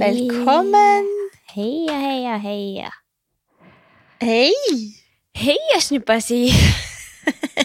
[0.00, 1.06] Velkommen.
[1.54, 2.90] Heia, heia, heia.
[4.20, 4.52] Hei.
[5.36, 6.40] Heia, snuppa si.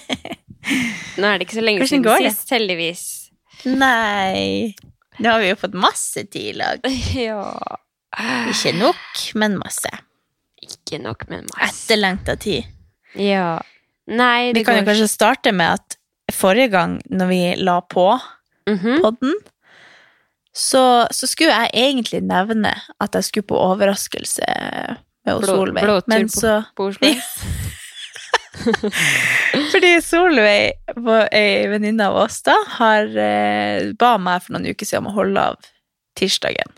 [1.19, 2.31] Nå er det ikke så lenge Hvordan siden går det?
[2.35, 3.03] sist, heldigvis.
[3.67, 4.71] Nei.
[5.21, 6.87] Nå har vi jo fått masse tid i lag.
[7.27, 7.43] Ja.
[8.51, 9.03] Ikke nok,
[9.39, 9.91] men masse.
[10.63, 11.67] Ikke nok men masse.
[11.67, 12.67] Etterlengta tid.
[13.15, 13.57] Ja.
[14.11, 15.97] Nei, det Vi kan jo kanskje starte med at
[16.35, 18.07] forrige gang når vi la på
[18.69, 18.99] Mhm.
[19.03, 19.33] podden,
[20.53, 24.43] så, så skulle jeg egentlig nevne at jeg skulle på overraskelse
[25.25, 25.83] med Blå- Solveig.
[25.85, 27.11] blåtur så, på- På Oslo.
[29.71, 30.73] Fordi Solveig,
[31.33, 35.15] ei venninne av oss, da, har, eh, ba meg for noen uker siden om å
[35.21, 35.69] holde av
[36.19, 36.69] tirsdagen.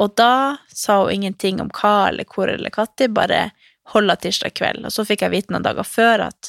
[0.00, 3.50] Og da sa hun ingenting om hva eller hvor eller når, bare
[3.92, 4.86] holde av tirsdag kveld.
[4.88, 6.48] Og så fikk jeg vite noen dager før at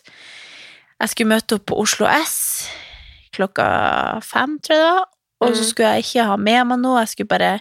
[1.02, 2.38] jeg skulle møte opp på Oslo S
[3.34, 3.66] klokka
[4.24, 5.10] fem, tror jeg det var.
[5.44, 5.70] Og så Mhm.
[5.70, 7.52] skulle jeg ikke ha med meg noe, jeg skulle bare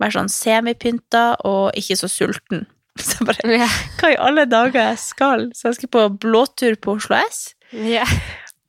[0.00, 2.66] være sånn semipynta og ikke så sulten.
[2.98, 3.68] Så jeg bare
[4.00, 5.50] hva i alle dager jeg skal?
[5.54, 7.54] Så jeg skulle på blåtur på Oslo S.
[7.72, 8.08] Yeah.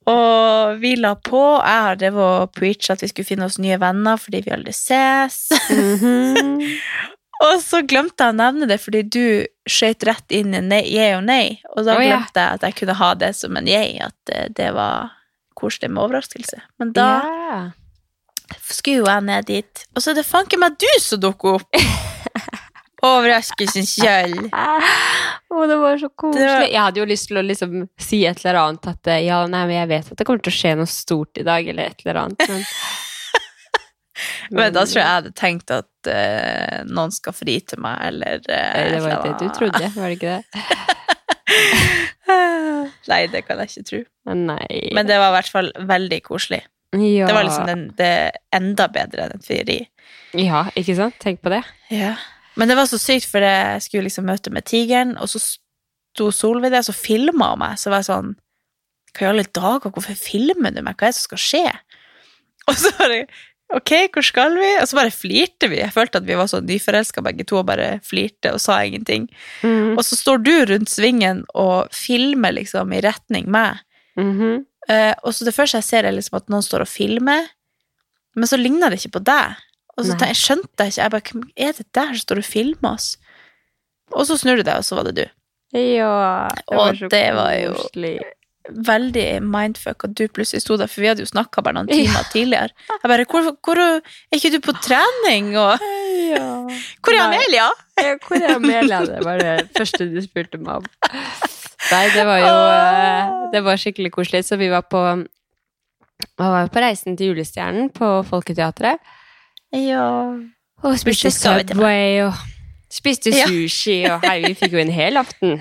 [0.10, 1.40] Og vi la på.
[1.62, 4.74] Jeg har drevet og preacha at vi skulle finne oss nye venner fordi vi aldri
[4.74, 5.50] ses.
[5.70, 6.62] Mhm.
[7.46, 9.24] og så glemte jeg å nevne det fordi du
[9.70, 11.60] skjøt rett inn i nei, yay og nei.
[11.76, 14.74] Og da glemte jeg at jeg kunne ha det som en yay, at eh, det
[14.76, 15.12] var
[15.60, 16.62] koselig med overraskelse.
[16.80, 17.60] Men da Ja.
[18.70, 19.74] Skulle jeg ned dit.
[19.96, 21.70] Og så er det fanken meg du som dukker opp!
[23.10, 24.34] Overraskelsen sjøl.
[25.50, 26.48] Oh, det var så koselig.
[26.50, 29.38] Var- Jeg hadde jo lyst til å liksom si et eller annet at eh, ja,
[29.48, 31.84] nei, men jeg vet at det kommer til å skje noe stort i dag, eller
[31.94, 32.44] et eller annet.
[32.52, 32.62] Men,
[34.52, 38.42] Men da tror jeg jeg hadde tenkt at uh, noen skal fri til meg, eller
[38.44, 40.44] uh, Det var jo det du trodde, var det ikke det?
[43.10, 44.00] Nei, det kan jeg ikke tro.
[44.36, 44.90] Nei.
[44.94, 46.62] Men det var i hvert fall veldig koselig.
[46.98, 47.28] Ja.
[47.30, 48.12] Det var liksom den, det
[48.56, 49.80] enda bedre enn et frieri.
[50.34, 51.18] Ja, ikke sant?
[51.22, 51.62] Tenk på det.
[51.94, 52.16] Ja.
[52.58, 56.32] Men det var så sykt, for jeg skulle liksom møte med tigeren, og så sto
[56.34, 57.78] Solveig der og filma meg.
[57.80, 58.34] Så var jeg sånn
[59.16, 60.98] Hva i alle dager, hvorfor filmer du meg?
[60.98, 61.64] Hva er det som skal skje?
[62.70, 63.22] Og så var det
[63.70, 64.68] Ok, hvor skal vi?
[64.82, 65.78] Og så bare flirte vi.
[65.78, 69.28] Jeg følte at vi var så nyforelska begge to, og bare flirte og sa ingenting.
[69.94, 73.78] Og så står du rundt svingen og filmer liksom i retning meg.
[74.18, 74.66] Mhm.
[74.88, 77.50] Eh, og så det første jeg ser, er liksom at noen står og filmer,
[78.38, 79.58] men så ligner det ikke på deg.
[79.98, 81.02] Og så jeg, skjønte jeg ikke.
[81.04, 83.10] Jeg bare, er det der som står og filmer oss?
[84.16, 85.26] Og så snur du deg, og så var det du.
[85.78, 86.48] Ja.
[86.72, 88.20] Og det var jo- koselig.
[88.70, 92.28] Veldig mindfuck at du plutselig sto der, for vi hadde jo snakka bare noen timer
[92.30, 92.70] tidligere.
[92.90, 94.02] Jeg bare hvor, hvor, Er
[94.38, 95.56] ikke du på trening?
[95.58, 95.80] Og
[96.30, 96.68] Ja.
[97.02, 97.70] Hvor er Amelia?
[97.98, 99.00] Ja, Hvor er Amelia?
[99.06, 100.86] Det var det første du spurte meg om.
[101.92, 104.44] Nei, det var jo eh, Det var skikkelig koselig.
[104.46, 105.00] Så vi var på
[106.40, 109.00] var på Reisen til julestjernen på Folketeatret.
[109.72, 110.06] Ja.
[110.84, 111.32] Og spiste.
[111.32, 112.34] Subway og
[112.92, 113.48] spiste Ja.
[113.48, 114.02] sushi.
[114.12, 115.60] Og hei, vi fikk jo en hel aften.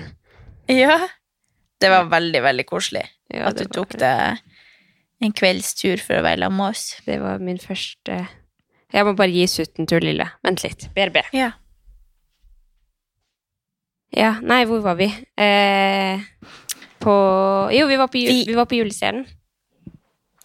[0.67, 0.99] ja.
[1.79, 3.69] Det var veldig, veldig koselig Ja, at du var...
[3.77, 4.41] tok deg
[5.23, 6.81] en kveldstur for å være sammen med oss.
[7.05, 8.17] Det var min første
[8.91, 10.25] Jeg må bare gi sutten til Lille.
[10.43, 10.89] Vent litt.
[10.97, 11.21] BRB.
[11.31, 11.53] Ja.
[14.15, 15.05] Ja, nei, hvor var vi?
[15.37, 16.19] Eh,
[16.99, 17.13] på
[17.73, 19.27] Jo, vi var på, jul, Vi- var på Julestjernen.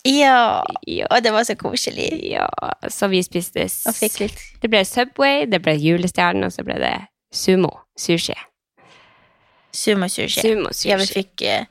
[0.04, 0.62] Ja.
[0.86, 1.06] Ja.
[1.10, 2.10] Og det var så koselig.
[2.30, 2.46] ja.
[2.92, 6.74] Så vi spiste Og fikk litt Det ble Subway, det ble Julestjernen, og så ble
[6.78, 6.92] det
[7.32, 7.70] Sumo.
[7.98, 8.34] Sushi.
[9.72, 10.40] sumo sushi.
[10.40, 11.64] Sumo Ja, vi fikk uh,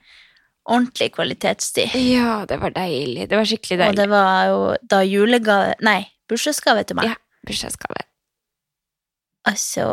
[0.66, 1.94] ordentlig kvalitetstid.
[1.96, 3.30] Ja, det var deilig.
[3.30, 3.90] Det var skikkelig deilig.
[3.90, 7.06] Og det var jo da julegave Nei, bursdagsgave til meg.
[7.06, 7.16] Ja.
[7.48, 8.02] Bursdagsgave.
[9.46, 9.86] Altså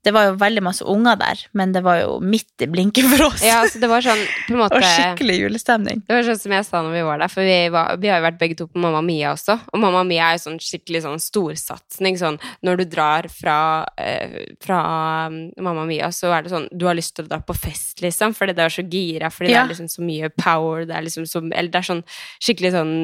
[0.00, 3.26] Det var jo veldig masse unger der, men det var jo midt i blinken for
[3.26, 3.42] oss.
[3.44, 6.00] Ja, så det var sånn på en måte og skikkelig julestemning.
[6.06, 8.22] Det var sånn som jeg sa når vi var der, for vi, var, vi har
[8.22, 9.58] jo vært begge to på Mamma Mia også.
[9.74, 12.16] Og Mamma Mia er jo sånn skikkelig sånn storsatsing.
[12.20, 13.58] Sånn, når du drar fra,
[14.00, 14.80] eh, fra
[15.28, 18.00] um, Mamma Mia, så er det sånn Du har lyst til å dra på fest,
[18.00, 20.86] liksom, fordi det er så gira, fordi det er liksom så mye power.
[20.88, 22.02] Det er liksom så Eller det er sånn
[22.40, 22.94] skikkelig sånn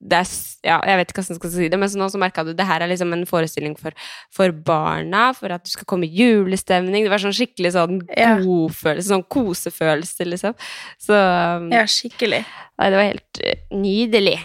[0.00, 0.32] det er,
[0.64, 2.54] Ja, jeg vet ikke hvordan jeg skal si det, men så nå så merka du
[2.56, 3.92] det her er liksom en forestilling for,
[4.34, 7.04] for barna, for at du skal komme i julestemning.
[7.06, 10.56] Det var sånn skikkelig sånn godfølelse, god følelse, sånn kosefølelse, liksom.
[11.02, 12.42] Så um, Ja, skikkelig.
[12.78, 14.36] Nei, det var helt eh, nydelig.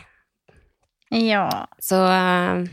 [1.13, 1.45] Ja.
[1.81, 2.63] Så ja,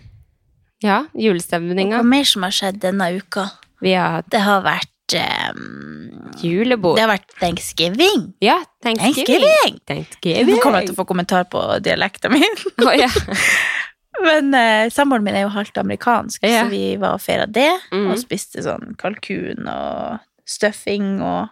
[0.81, 2.01] ja, Hva julestemninga.
[2.09, 3.51] mer som har skjedd denne uka?
[3.85, 5.17] Vi har Det har vært
[5.53, 6.97] um, julebord.
[6.97, 8.31] Det har vært thanksgiving.
[8.45, 9.27] Ja, thanksgiving.
[9.27, 9.81] Thanksgiving!
[9.91, 10.55] Thanksgiving.
[10.55, 12.61] Nå kommer jeg til å få kommentar på dialekten min.
[12.81, 13.11] Oh, ja.
[14.25, 16.65] Men eh, samboeren min er jo halvt amerikansk, Ja.
[16.65, 17.71] så vi var og feira det.
[17.93, 18.11] Mm.
[18.13, 21.49] Og spiste sånn kalkun og stuffing og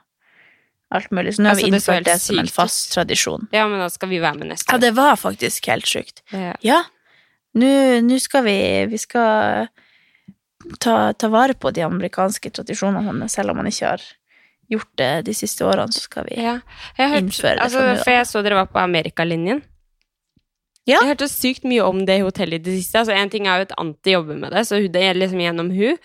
[0.91, 1.35] alt mulig.
[1.37, 3.49] Så nå har Altså, vi innført det, det som en fast tradisjon.
[3.53, 6.23] ja, men da skal vi være med neste Ja, det var faktisk helt sjukt.
[6.33, 6.55] Ja.
[6.63, 6.83] Ja.
[7.55, 9.69] Nå skal vi Vi skal
[10.81, 14.03] ta, ta vare på de amerikanske tradisjonene, selv om man ikke har
[14.69, 16.59] gjort det de siste årene, så skal vi Ja.
[16.99, 19.63] Har Innføre det altså, for jeg så dere var på Amerikalinjen.
[20.89, 21.03] Ja.
[21.03, 23.03] Jeg hørte sykt mye om det hotellet i det siste.
[23.03, 25.69] Altså, en ting er jo at Anti jobber med det, så det er liksom gjennom
[25.77, 25.99] hun.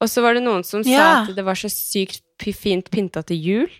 [0.00, 2.20] Og så var det noen som sa at det var så sykt
[2.52, 3.70] fint pynta til jul.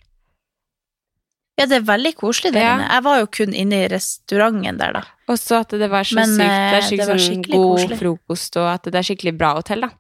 [1.61, 2.73] Ja, det er veldig koselig der Ja.
[2.77, 2.89] inne.
[2.93, 5.03] Jeg var jo kun inne i restauranten der, da.
[5.29, 7.57] Og så at det var så Men, sykt Det eh, er sykt det sånn skikkelig
[7.61, 7.99] god koselig.
[8.01, 9.91] frokost, og at det er skikkelig bra hotell, da.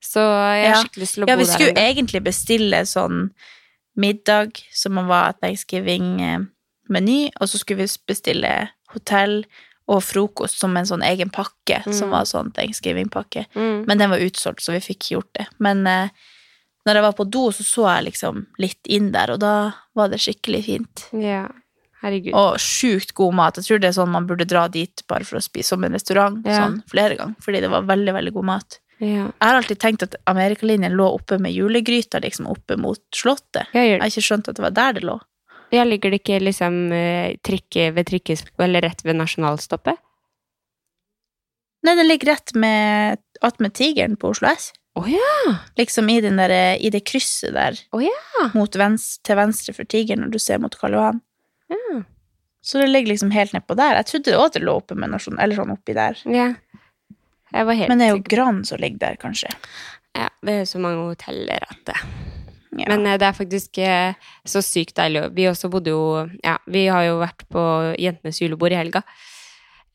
[0.00, 0.82] Så jeg har Ja.
[0.84, 1.52] skikkelig lyst til å Ja, bo vi der.
[1.52, 1.86] skulle en gang.
[1.96, 3.30] egentlig bestille sånn
[3.96, 9.44] middag som var thanksgiving-meny, og så skulle vi bestille hotell
[9.88, 12.12] og frokost som en sånn egen pakke, som Mm.
[12.12, 13.46] var sånn thanksgiving-pakke.
[13.54, 13.86] Mm.
[13.86, 15.46] Men den var utsolgt, så vi fikk gjort det.
[15.58, 16.08] Men eh,
[16.86, 20.08] når jeg var på do, så så jeg liksom litt inn der, og da var
[20.08, 21.06] det skikkelig fint.
[21.12, 21.48] Ja.
[22.02, 22.32] Herregud.
[22.34, 23.56] Og sjukt god mat.
[23.56, 25.92] Jeg tror det er sånn man burde dra dit bare for å spise som en
[25.92, 26.60] restaurant Ja.
[26.68, 28.78] sånn flere ganger, fordi det var veldig, veldig god mat.
[29.00, 29.24] Ja.
[29.26, 33.66] Jeg har alltid tenkt at Amerikalinjen lå oppe med julegryta, liksom oppe mot Slottet.
[33.72, 35.20] Jeg har ikke skjønt at det var der det lå.
[35.74, 38.44] Ja, ligger det ikke liksom eh, trikke ved trikkes...
[38.62, 40.00] Eller rett ved nasjonalstoppet?
[41.86, 44.72] Nei, den ligger rett med attmed Tigeren på Oslo S.
[44.98, 45.54] Oh, ja!
[45.78, 48.48] Liksom i, den der, i det krysset der oh, ja.
[48.56, 51.20] mot vens, til venstre for Tigeren når du ser mot Karl Johan.
[51.74, 52.00] ja.
[52.68, 53.94] Så det ligger liksom helt nedpå der.
[53.96, 56.18] Jeg trodde også det lå oppe med nasjon, eller sånn oppi der.
[56.28, 56.50] ja.
[57.48, 58.24] Jeg var helt Men det er jo.
[58.28, 59.48] Gran som ligger der, kanskje.
[60.18, 61.96] Ja, det er så mange hoteller at det
[62.76, 62.84] Ja.
[62.90, 65.28] Men eh, det er faktisk eh, så sykt deilig.
[65.36, 67.62] Vi også bodde jo Ja, vi har jo vært på
[67.98, 69.02] Jentenes julebord i helga.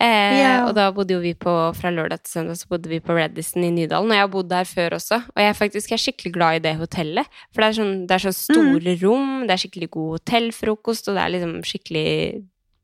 [0.02, 0.54] Eh, Ja.
[0.68, 3.64] Og da bodde jo vi på Fra lørdag til søndag så bodde vi på Reddison
[3.64, 4.10] i Nydalen.
[4.10, 5.22] Og jeg har bodd der før også.
[5.36, 7.30] Og jeg faktisk er skikkelig glad i det hotellet.
[7.54, 11.16] For det er, sånn, det er sånn store rom, det er skikkelig god hotellfrokost, og
[11.20, 12.10] det er liksom skikkelig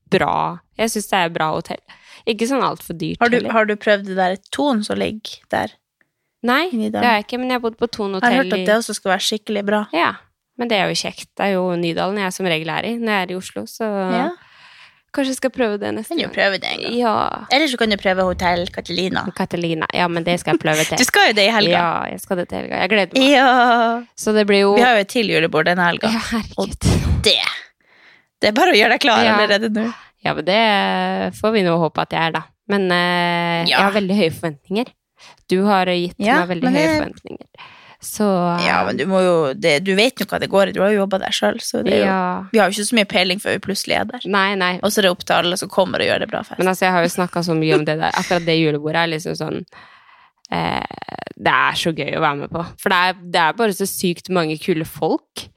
[0.09, 0.59] bra.
[0.79, 1.81] Jeg syns det er bra hotell.
[2.29, 5.75] Ikke sånn altfor dyrt har, du, har du prøvd det der Ton som ligger der?
[6.43, 7.01] Nei, Nydalen?
[7.01, 8.75] det har jeg ikke, men jeg har bodd på Thon Jeg har hørt at det
[8.79, 9.79] også skal være skikkelig bra.
[9.91, 10.13] Ja,
[10.59, 11.27] men det er jo kjekt.
[11.35, 13.83] Det er jo Nydalen jeg som regel er i når jeg er i Oslo, så
[14.13, 14.29] Ja,
[15.11, 16.95] kanskje jeg skal prøve det neste kan jo prøve det en gang.
[16.99, 17.13] Ja.
[17.51, 19.23] Eller så kan du prøve Hotell Catalina.
[19.35, 19.87] Catalina.
[19.93, 20.97] Ja, men det skal jeg prøve til.
[21.01, 21.71] Du skal jo det i helga.
[21.75, 22.83] Ja, jeg skal det til helga.
[22.85, 23.31] Jeg gleder meg.
[23.33, 24.03] Ja.
[24.15, 26.11] Så det blir jo Vi har jo et til julebord denne helga.
[26.13, 26.77] Ja, herregud.
[27.25, 27.35] Det
[28.39, 29.33] Det er bare å gjøre deg klar Ja.
[29.35, 29.89] allerede nå.
[30.23, 30.61] Ja, men det
[31.39, 32.41] får vi nå håpe at jeg er, da.
[32.69, 34.91] Men eh, jeg har veldig høye forventninger.
[35.49, 37.67] Du har gitt Ja, meg veldig høye det- forventninger.
[38.01, 38.23] Så
[38.63, 40.93] Ja, men du må jo det, Du vet jo hva det går i, du har
[40.93, 42.19] jo jobba der sjøl, så er jo ja.
[42.53, 44.21] Vi har jo ikke så mye peiling før vi plutselig er der.
[44.25, 44.79] Nei, nei.
[44.83, 46.59] Og så er det opp til alle som kommer og gjør det bra først.
[46.61, 48.15] Men altså, jeg har jo snakka så mye om det der.
[48.15, 49.59] Akkurat det julebordet er liksom sånn
[50.51, 50.85] eh,
[51.35, 52.63] Det er så gøy å være med på.
[52.79, 55.49] For det er, det er bare så sykt mange kule folk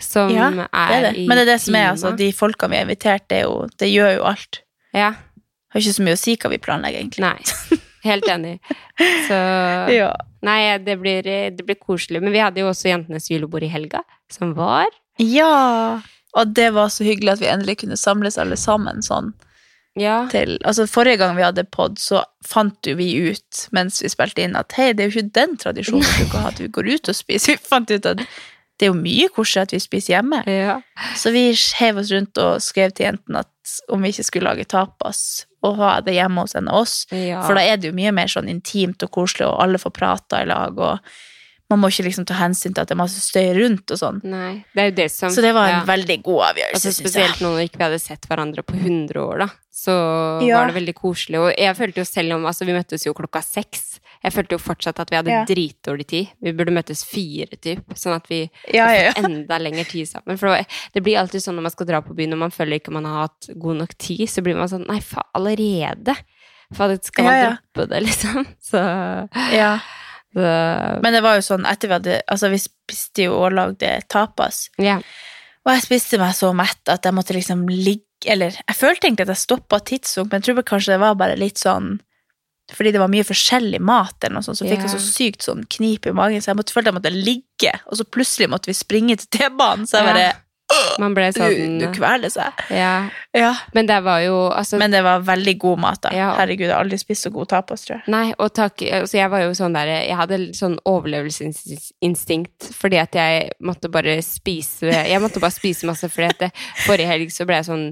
[0.00, 1.14] som Ja, er, det er det.
[1.20, 3.44] i Men det er det som er, altså, de folkene vi har invitert, det, er
[3.44, 4.62] jo, det gjør jo alt.
[4.96, 5.12] Ja.
[5.70, 7.20] Har ikke så mye å si hva vi planlegger, egentlig.
[7.28, 7.78] Nei.
[8.04, 8.58] Helt enig.
[9.28, 9.38] Så
[10.00, 10.10] Ja.
[10.44, 12.20] Nei, det blir, det blir koselig.
[12.22, 14.02] Men vi hadde jo også Jentenes julebord i helga,
[14.32, 14.86] som var
[15.18, 16.02] ja!
[16.34, 19.28] Og det var så hyggelig at vi endelig kunne samles alle sammen sånn
[19.94, 20.24] Ja.
[20.32, 24.42] til Altså, forrige gang vi hadde pod, så fant jo vi ut mens vi spilte
[24.42, 26.66] inn at hei, det er jo ikke den tradisjonen vi bruker å ha, at vi
[26.74, 27.54] går ut og spiser.
[27.54, 30.42] Vi fant ut at det er jo mye koseligere at vi spiser hjemme.
[30.50, 30.80] ja.
[31.14, 31.44] Så vi
[31.78, 35.76] hev oss rundt og skrev til jentene at om vi ikke skulle lage tapas og
[35.80, 37.06] ha det hjemme hos en av oss.
[37.10, 37.42] ja.
[37.46, 40.42] For da er det jo mye mer sånn intimt og koselig, og alle får prata
[40.44, 40.98] i lag, og
[41.72, 44.20] man må ikke liksom ta hensyn til at det er masse støy rundt og sånn.
[44.28, 44.64] Nei.
[44.76, 45.84] Det er jo det som Så det var en ja.
[45.88, 49.38] veldig god avgjørelse, Altså Spesielt nå når vi ikke hadde sett hverandre på 100 år,
[49.46, 49.48] da.
[49.74, 49.94] Så
[50.46, 50.60] Ja.
[50.60, 51.40] var det veldig koselig.
[51.40, 53.93] Og jeg følte jo selv om Altså, vi møttes jo klokka seks.
[54.24, 55.44] Jeg følte jo fortsatt at vi hadde Ja.
[55.44, 56.28] dritdårlig tid.
[56.42, 57.84] Vi burde møtes fire, typ.
[57.94, 59.12] Sånn at vi Ja, ja, ja.
[59.20, 60.38] enda lengre tid sammen.
[60.40, 60.48] For
[60.94, 63.04] det blir alltid sånn når man skal dra på byen og man føler ikke man
[63.04, 66.16] har hatt god nok tid, så blir man sånn Nei, faen, allerede?
[66.72, 68.46] For skal man droppe det, liksom?
[68.64, 68.80] Så,
[69.52, 69.78] Ja.
[70.34, 73.92] så Men det var jo sånn etter vi hadde Altså, vi spiste jo og lagde
[74.08, 74.96] tapas, Ja.
[75.66, 79.28] og jeg spiste meg så mett at jeg måtte liksom ligge Eller jeg følte egentlig
[79.28, 82.00] at jeg stoppa tidsunk, men jeg tror kanskje det var bare litt sånn
[82.72, 84.96] fordi det var mye forskjellig mat, eller noe sånt, så fikk jeg Ja.
[84.96, 88.04] så sykt sånn knip i magen, så jeg måtte, følte jeg måtte ligge, og så
[88.08, 90.32] plutselig måtte vi springe til T-banen, så jeg bare
[90.98, 92.50] Man ble sånn du kveler seg.
[92.72, 93.10] ja.
[93.36, 93.50] Ja.
[93.74, 96.10] Men det var jo altså Men det var veldig god mat, da.
[96.10, 96.30] Ja.
[96.38, 98.08] Herregud, jeg har aldri spist så god tapas, tror jeg.
[98.08, 103.14] Nei, og takk altså Jeg var jo sånn der Jeg hadde sånn overlevelsesinstinkt fordi at
[103.18, 106.50] jeg måtte bare spise Jeg måtte bare spise masse fordi at det,
[106.86, 107.86] forrige helg så ble jeg sånn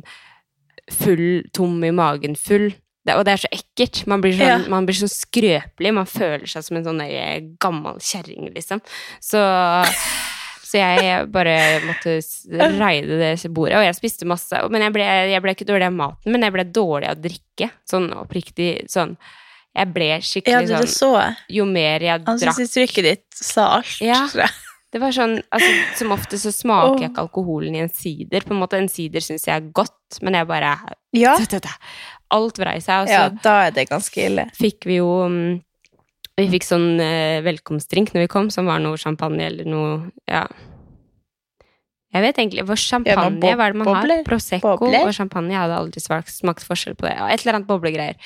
[0.93, 2.73] full, tom i magen, full.
[3.02, 4.04] Det, og det er så ekkelt.
[4.06, 4.59] Man blir, sånn, Ja.
[4.71, 5.92] man blir så skrøpelig.
[5.94, 7.02] Man føler seg som en sånn
[7.59, 8.78] gammel kjerring, liksom.
[9.18, 9.40] Så,
[10.62, 12.14] så jeg bare måtte
[12.78, 14.54] reide det bordet, og jeg spiste masse.
[14.71, 17.23] Men jeg ble, jeg ble ikke dårlig av maten, men jeg ble dårlig av å
[17.26, 17.71] drikke.
[17.90, 19.16] Sånn oppriktig sånn
[19.73, 21.37] Jeg ble skikkelig ja, sånn.
[21.49, 24.26] Jo mer jeg drakk Ansiktsuttrykket ditt sa alt, Ja.
[24.30, 24.56] tror jeg.
[24.92, 28.44] Det var sånn, altså Som ofte så smaker jeg ikke alkoholen i en sider.
[28.44, 30.75] På en måte, En sider syns jeg er godt, men jeg bare
[31.16, 31.32] Ja.
[32.33, 34.47] Alt vrei seg, ja, da er det ganske ille.
[34.57, 35.61] fikk vi jo mm,
[36.41, 39.97] Vi fikk sånn eh, velkomstdrink når vi kom, som var noe champagne eller noe
[40.31, 40.47] Ja.
[42.12, 44.19] Jeg vet egentlig Hva champagne ja, hva er det man bobler?
[44.19, 44.25] har?
[44.27, 45.07] Prosecco Bobler?
[45.09, 45.55] og champagne.
[45.55, 47.15] Jeg hadde aldri smakt forskjell på det.
[47.17, 48.19] Ja, et eller annet boblegreier.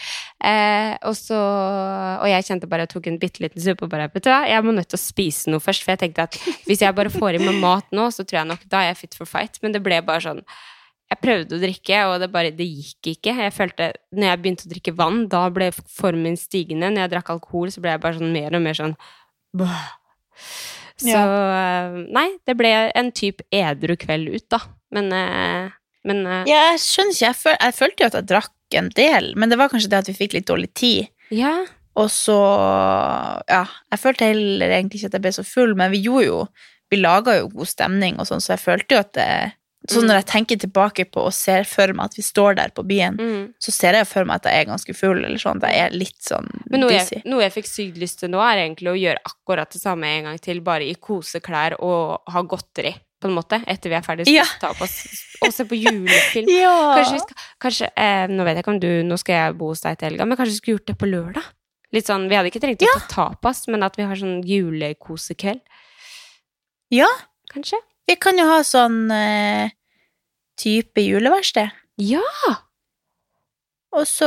[0.43, 4.09] Eh, og så Og jeg kjente bare jeg tok en bitte liten suppe og bare
[4.11, 5.85] Vet du hva, jeg må nødt til å spise noe først.
[5.87, 8.51] For jeg tenkte at hvis jeg bare får i meg mat nå, så tror jeg
[8.51, 9.63] nok da er jeg fit for fight.
[9.63, 10.43] Men det ble bare sånn
[11.07, 13.35] jeg prøvde å drikke, og det bare, det gikk ikke.
[13.45, 16.91] Jeg følte, når jeg begynte å drikke vann, da ble formen stigende.
[16.91, 18.97] Når jeg drakk alkohol, så ble jeg bare sånn mer og mer sånn
[19.57, 19.85] Bøh.
[20.97, 21.89] Så ja.
[22.13, 24.61] nei, det ble en type edru kveld ut, da.
[24.97, 25.71] Men, eh,
[26.09, 27.27] men eh, Ja, jeg skjønner ikke.
[27.29, 30.03] Jeg, føl jeg følte jo at jeg drakk en del, men det var kanskje det
[30.03, 31.13] at vi fikk litt dårlig tid.
[31.35, 31.59] ja.
[31.97, 32.37] Og så
[33.49, 36.41] Ja, jeg følte heller egentlig ikke at jeg ble så full, men vi gjorde jo
[36.93, 39.31] Vi laga jo god stemning og sånn, så jeg følte jo at det
[39.88, 40.07] Så Mm.
[40.09, 43.16] når jeg tenker tilbake på og ser for meg at vi står der på byen,
[43.16, 43.55] Mm.
[43.61, 45.62] så ser jeg for meg at jeg er ganske full, eller sånn.
[45.62, 48.38] At jeg er litt sånn Men noe jeg, noe jeg fikk sykt lyst til nå,
[48.40, 52.43] er egentlig å gjøre akkurat det samme en gang til, bare i koseklær og ha
[52.43, 54.26] godteri, på en måte, etter vi er ferdig.
[54.28, 54.45] Ja.
[54.61, 55.07] Ta opp oss
[55.43, 56.47] og se på julefilm.
[56.62, 56.97] Ja!
[56.97, 59.69] Kanskje vi skal Kanskje, eh, Nå vet jeg ikke om du Nå skal jeg bo
[59.69, 61.45] hos deg til helga, men kanskje vi skulle gjort det på lørdag?
[61.93, 65.61] Litt sånn, Vi hadde ikke trengt å ta tapas, men at vi har sånn julekosekveld.
[66.90, 67.07] Ja.
[67.52, 67.78] Kanskje?
[68.07, 69.71] Vi kan jo ha sånn eh,
[70.61, 71.73] type juleverksted.
[71.99, 72.23] Ja!
[73.97, 74.27] Og så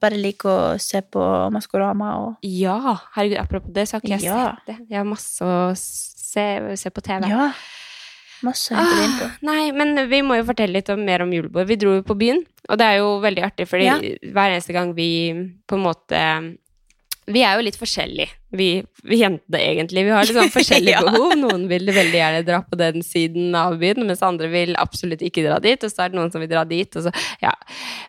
[0.00, 1.22] bare like å se på
[1.54, 2.76] Maskorama og Ja!
[3.14, 4.42] Herregud, apropos det, så har ikke jeg Ja.
[4.56, 4.76] sett det.
[4.90, 7.28] Jeg har masse å se, se på TV.
[7.30, 7.52] Ja.
[8.44, 9.24] Masse å hente inn på.
[9.30, 11.66] Ah, nei, men vi må jo fortelle litt om, mer om julebord.
[11.70, 13.96] Vi dro jo på byen, og det er jo veldig artig, fordi Ja.
[14.34, 15.32] hver eneste gang vi
[15.66, 16.58] på en måte
[17.26, 18.68] Vi er jo litt forskjellige, vi,
[19.04, 20.04] vi jentene egentlig.
[20.06, 21.02] Vi har sånn forskjellige Ja.
[21.06, 21.34] behov.
[21.40, 25.44] Noen vil veldig gjerne dra på den siden av byen, mens andre vil absolutt ikke
[25.46, 25.82] dra dit.
[25.84, 26.90] Og så er det noen som vil dra dit.
[26.94, 27.52] Så, ja.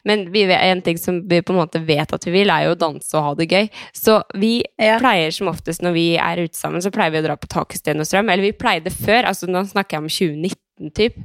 [0.06, 2.76] Men vi, en ting som vi på en måte vet at vi vil, er jo
[2.76, 3.70] å danse og ha det gøy.
[3.96, 5.00] Så vi Ja.
[5.00, 8.00] pleier som oftest når vi er ute sammen, så pleier vi å dra på Takesten
[8.00, 8.30] og Strøm.
[8.32, 10.65] Eller vi pleide før, altså nå snakker jeg om 2019
[10.96, 11.16] typ.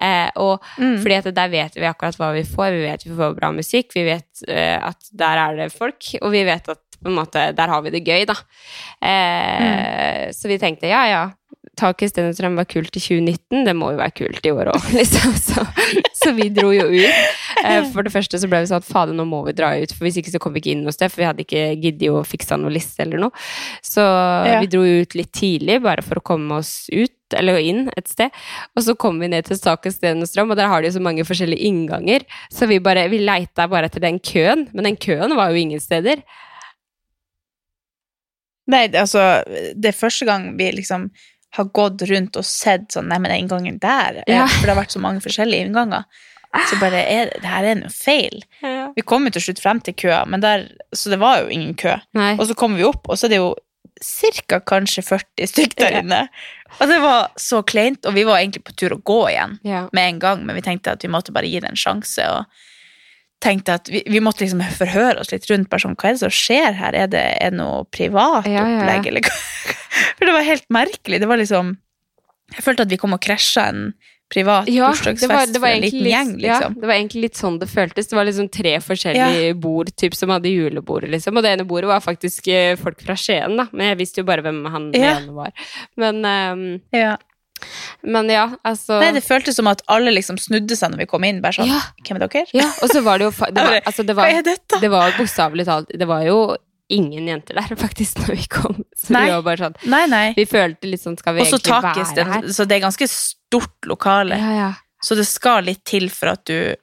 [0.00, 0.96] Eh, og Mm.
[1.02, 2.70] fordi at der vet vi akkurat hva vi får.
[2.74, 6.32] Vi vet vi får bra musikk, vi vet eh, at der er det folk, og
[6.32, 8.34] vi vet at på en måte, der har vi det gøy, da.
[9.04, 11.24] Eh, Så vi tenkte ja, ja.
[11.76, 14.84] Tak i Stenstrøm var kult i 2019, det må jo være kult i år òg,
[14.96, 15.34] liksom.
[15.36, 15.64] Så,
[16.16, 17.18] så vi dro jo ut.
[17.60, 19.92] Eh, For det første så ble vi sånn at fader, nå må vi dra ut,
[19.92, 22.08] for hvis ikke så kom vi ikke inn noe sted, for vi hadde ikke giddet
[22.16, 23.44] å fikse noe liste eller noe.
[23.84, 24.56] Så Ja.
[24.64, 28.32] vi dro ut litt tidlig, bare for å komme oss ut, eller inn et sted.
[28.78, 31.24] Og så kom vi ned til Staket Stenstrøm, og der har de jo så mange
[31.28, 32.24] forskjellige innganger.
[32.54, 35.82] Så vi bare, vi leita bare etter den køen, men den køen var jo ingen
[35.82, 36.22] steder.
[38.66, 39.20] Nei, altså,
[39.78, 41.10] det er første gang vi liksom
[41.56, 44.46] har gått rundt og sett sånn, nei, men den inngangen der, eh, Ja.
[44.46, 46.04] for det har vært så mange forskjellige innganger.
[46.70, 48.40] Så bare, er, det her er noe feil.
[48.96, 51.74] Vi kom jo til slutt frem til køa, men der, så det var jo ingen
[51.76, 51.96] kø.
[52.16, 52.34] Nei.
[52.38, 53.50] Og så kommer vi opp, og så er det jo
[54.00, 56.00] cirka kanskje 40 stykk der Ja.
[56.00, 56.28] inne.
[56.80, 59.88] Og det var så kleint, og vi var egentlig på tur å gå igjen Ja.
[59.92, 62.44] med en gang, men vi tenkte at vi måtte bare gi det en sjanse, og
[63.46, 66.24] tenkte at vi, vi måtte liksom forhøre oss litt rundt, bare sånn, hva er det
[66.26, 66.98] som skjer her?
[67.06, 68.82] Er det, er noe privat Ja, ja, ja.
[68.82, 69.38] opplegg, eller hva?
[70.18, 71.76] For det var helt merkelig, det var liksom,
[72.56, 73.86] jeg følte at vi kom og krasja en
[74.32, 76.72] privat Ja, bursdagsfest for en liten gjeng, liksom.
[76.74, 78.08] ja, det var egentlig litt sånn det føltes.
[78.10, 81.38] Det var liksom tre forskjellige bord typ, som hadde julebordet, liksom.
[81.38, 83.68] Og det ene bordet var faktisk eh, folk fra Skien, da.
[83.70, 85.04] Men jeg visste jo bare hvem han Ja.
[85.04, 85.12] Ja.
[85.20, 85.54] ene var.
[86.02, 87.12] Men, um, Ja.
[88.02, 91.24] Men ja, altså Nei, det føltes som at alle liksom snudde seg når vi kom
[91.24, 91.80] inn, bare sånn, Ja.
[92.06, 92.46] hvem er dere?
[92.54, 94.80] Ja, og så var det jo det var, altså, det Hva er dette?
[94.80, 96.38] det var bokstavelig talt Det var jo
[96.88, 98.84] ingen jenter der, faktisk, når vi kom.
[98.96, 99.24] Så Nei.
[99.26, 100.26] vi var bare sånn Nei, nei.
[100.36, 102.48] Vi følte litt sånn Skal vi Også egentlig takes være her?
[102.54, 104.38] så det er ganske stort lokale.
[104.38, 104.72] Ja, ja.
[105.02, 106.74] Så det skal litt til for at du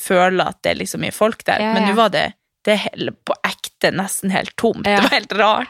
[0.00, 1.60] føler at det er liksom mye folk der.
[1.60, 2.32] Ja, Men nå var det,
[2.64, 4.86] det er på ekte nesten helt tomt.
[4.88, 4.96] Ja.
[4.98, 5.68] Det var helt rart.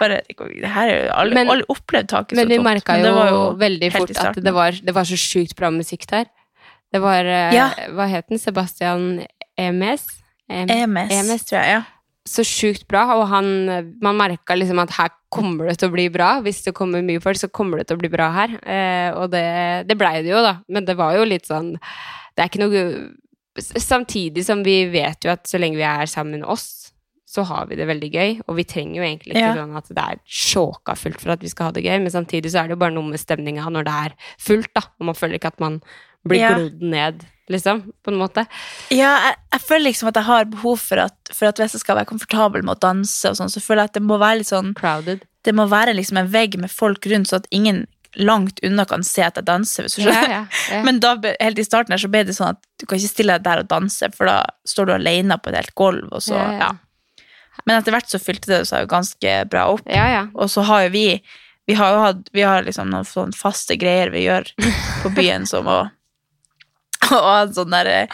[0.00, 2.48] Bare, det her er jo alle, Men- alle opplevd taket så tomt.
[2.48, 5.70] Men vi merka jo, jo veldig fort at det var, det var så sjukt bra
[5.72, 6.26] musikk der.
[6.92, 7.70] Det var eh, Ja.
[7.96, 8.38] Hva het den?
[8.38, 9.24] Sebastian
[9.58, 10.06] EMS?
[10.52, 11.44] Em- EMS, EMS.
[11.48, 11.68] tror jeg.
[11.78, 11.82] Ja.
[12.26, 13.46] så sjukt bra, og han,
[14.02, 16.40] man merka liksom at her kommer det til å bli bra.
[16.42, 18.56] Hvis det kommer mye folk, så kommer det til å bli bra her.
[18.66, 20.56] Eh, og det, det blei det jo, da.
[20.68, 22.80] Men det var jo litt sånn Det er ikke noe
[23.60, 26.92] Samtidig som vi vet jo at så lenge vi er sammen med oss,
[27.26, 28.34] så har vi det veldig gøy.
[28.48, 29.54] Og vi trenger jo egentlig ikke Ja.
[29.58, 32.50] sånn at det er sjåka fullt for at vi skal ha det gøy, men samtidig
[32.52, 34.82] så er det jo bare noe med stemninga når det er fullt, da.
[35.00, 35.80] Og man føler ikke at man
[36.26, 36.54] blir Ja.
[36.54, 38.46] glodd ned liksom, på en måte.
[38.90, 41.80] Ja, jeg, jeg føler liksom at jeg har behov for at, for at hvis jeg
[41.84, 44.38] skal være komfortabel med å danse, og sånn, så føler jeg at det må være
[44.38, 45.22] litt sånn Crowded.
[45.46, 47.86] Det må være liksom en vegg med folk rundt, så at ingen
[48.16, 49.84] langt unna kan se at jeg danser.
[49.86, 50.28] hvis du skjønner.
[50.30, 50.82] Ja, ja, ja.
[50.86, 53.36] Men da, helt i starten her så ble det sånn at du kan ikke stille
[53.38, 56.36] deg der og danse, for da står du alene på et helt gulv, og så,
[56.58, 56.72] Ja.
[57.66, 59.82] Men etter hvert så fylte det seg jo ganske bra opp.
[59.88, 60.24] ja, ja.
[60.34, 61.22] Og så har jo vi
[61.66, 64.44] Vi har jo hatt Vi har liksom noen sånne faste greier vi gjør
[65.02, 65.90] på byen, som å
[67.06, 68.06] og ha en sånn der eh,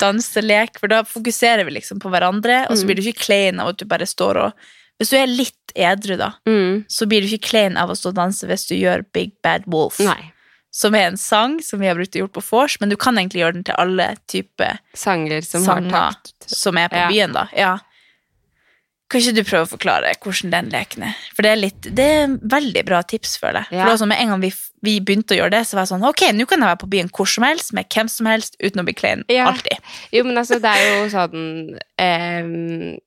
[0.00, 2.86] danselek, for da fokuserer vi liksom på hverandre, og så Mm.
[2.88, 4.52] blir du ikke klein av at du bare står og
[5.00, 6.84] Hvis du er litt edru, da, Mm.
[6.92, 9.64] så blir du ikke klein av å stå og danse hvis du gjør Big Bad
[9.66, 10.32] Wolf, Nei.
[10.70, 13.16] som er en sang som vi har brukt og gjort på vors, men du kan
[13.16, 16.34] egentlig gjøre den til alle typer Sanger som sanger har takt.
[16.46, 17.08] som er på Ja.
[17.08, 17.48] byen, da.
[17.56, 17.78] Ja.
[19.10, 21.14] Kan ikke du prøve å forklare hvordan den leken er?
[21.34, 23.72] For det er, litt, det er veldig bra tips, føler jeg.
[23.72, 23.82] Ja.
[23.82, 24.52] For det var sånn, Med en gang vi,
[24.82, 26.90] vi begynte å gjøre det, så var jeg sånn Ok, nå kan jeg være på
[26.90, 29.24] byen hvor som helst, med hvem som helst, uten å bli klein.
[29.28, 29.48] Ja.
[29.50, 29.78] Alltid.
[30.12, 32.98] Jo, men altså, det er jo sånn ehm,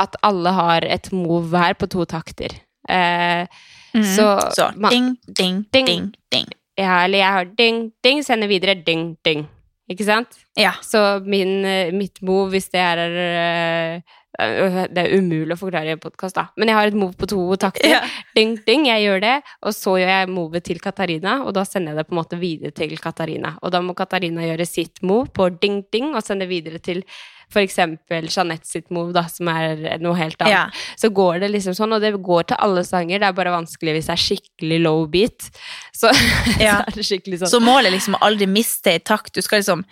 [0.00, 2.50] At alle har et move her på to takter.
[2.88, 3.46] Eh,
[3.94, 4.02] mm.
[4.16, 5.86] Så, Så man- ding, ding, Ding.
[5.86, 6.48] ding, ding.
[6.76, 9.46] ja, eller jeg har ding, ding, sender videre ding, ding.
[9.90, 10.28] Ikke sant?
[10.56, 10.72] Ja.
[10.82, 14.00] Så min, eh, mitt move, hvis det er eh,
[14.34, 16.48] Det er umulig å forklare i en podkast, da.
[16.58, 17.86] Men jeg har et move på to takter.
[17.88, 18.00] Ja.
[18.34, 19.34] Ding, ding, jeg gjør det.
[19.62, 22.40] Og så gjør jeg movet til Katarina, og da sender jeg det på en måte
[22.40, 23.52] videre til Katarina.
[23.62, 27.04] Og da må Katarina gjøre sitt move på ding, ding, og sende videre til
[27.50, 30.50] for eksempel Jeanette sitt move, da, som er noe helt annet.
[30.52, 30.96] Ja.
[30.96, 33.18] Så går det liksom sånn, og det går til alle sanger.
[33.20, 35.50] Det er bare vanskelig hvis det er skikkelig low beat.
[35.94, 36.10] Så,
[36.60, 36.80] Ja.
[36.82, 37.52] så er det skikkelig sånn.
[37.54, 39.34] Så målet liksom aldri miste i takt.
[39.34, 39.84] Du skal liksom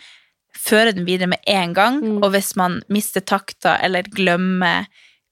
[0.63, 2.23] føre den videre med en gang, Mm.
[2.25, 4.87] og hvis man mister takta eller glemmer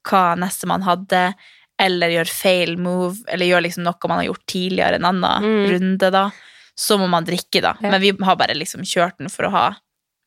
[0.09, 1.35] hva neste man hadde,
[1.81, 5.71] eller gjør feil move, eller gjør liksom noe man har gjort tidligere en annen Mm.
[5.73, 6.31] runde, da,
[6.77, 7.75] så må man drikke, da.
[7.81, 7.91] Ja.
[7.91, 9.67] Men vi har bare liksom kjørt den for å ha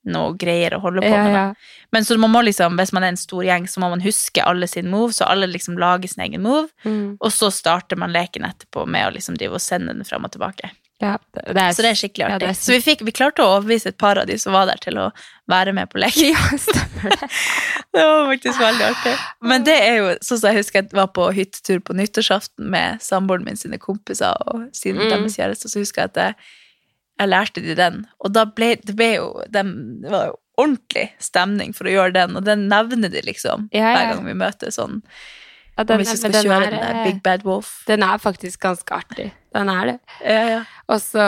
[0.05, 1.33] noe greier å holde på med.
[1.33, 1.53] ja.
[1.93, 4.43] Men så man må liksom, hvis man er en stor gjeng, så må man huske
[4.43, 7.17] alle sin move, så alle liksom lager sin egen move, Mm.
[7.21, 10.31] og så starter man leken etterpå med å liksom drive og sende den frem og
[10.31, 10.71] tilbake.
[11.01, 11.17] ja.
[11.33, 12.39] Det er, Så det er skikkelig artig.
[12.39, 14.65] det er så vi, fikk, vi klarte å overbevise et par av de som var
[14.65, 15.11] der, til å
[15.49, 16.31] være med på leken.
[16.33, 17.29] Ja, stemmer det.
[17.93, 19.15] Det var faktisk veldig artig.
[19.41, 23.01] Men det er jo sånn som jeg husker jeg var på hyttetur på nyttårsaften med
[23.05, 25.09] samboeren min sine kompiser og sine Mm.
[25.11, 26.35] deres kjæreste, så husker jeg at jeg,
[27.19, 28.03] jeg lærte de den.
[28.23, 29.63] Og da ble det ble jo Det
[30.11, 33.93] var jo ordentlig stemning for å gjøre den, og den nevner de liksom Ja, ja.
[33.95, 34.99] hver gang vi møtes sånn.
[35.73, 37.79] Ja, Om vi skal den kjøre den der Big Bad Wolf.
[37.87, 39.31] Den er faktisk ganske artig.
[39.53, 39.99] Den er det.
[40.25, 40.61] Ja, ja.
[40.91, 41.23] Og så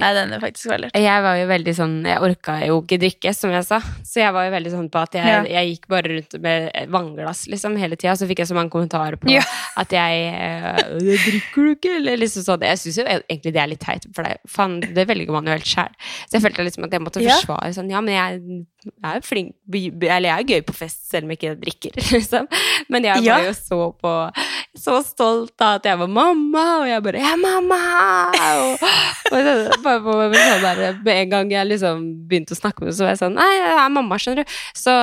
[0.00, 0.88] Nei, den er faktisk veldig.
[0.96, 3.80] Jeg var jo veldig sånn Jeg orka jo ikke drikke, som jeg sa.
[4.06, 5.42] Så jeg var jo veldig sånn på at jeg, Ja.
[5.44, 8.14] jeg gikk bare rundt med vannglass liksom hele tida.
[8.16, 9.42] Så fikk jeg så mange kommentarer på Ja.
[9.76, 12.62] at jeg øh, 'Drikker du ikke?' Eller liksom sånn.
[12.62, 15.52] Jeg syns jo egentlig det er litt teit, for det, fan, det velger man jo
[15.52, 15.90] helt sjæl.
[16.30, 19.54] Så jeg følte liksom at jeg måtte forsvare sånn Ja, men jeg, jeg er flink
[19.74, 22.48] Eller jeg er gøy på fest selv om jeg ikke drikker, liksom.
[22.88, 23.36] Men jeg Ja.
[23.38, 24.32] var jo så på
[24.76, 27.63] Så stolt av at jeg var mamma, og jeg bare 'Jeg er mamma!'
[29.84, 33.06] Bare på, sånn der, med en gang jeg liksom begynte å snakke med henne, så
[33.06, 34.54] var jeg sånn 'Nei, jeg er mamma, skjønner du'.
[34.78, 34.94] Så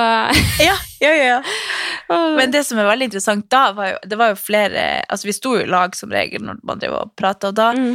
[0.62, 1.38] Ja, ja, ja.
[2.38, 5.36] Men det som er veldig interessant da, var jo, det var jo flere Altså, vi
[5.36, 7.94] sto jo i lag som regel når man drev og prata, og da mm.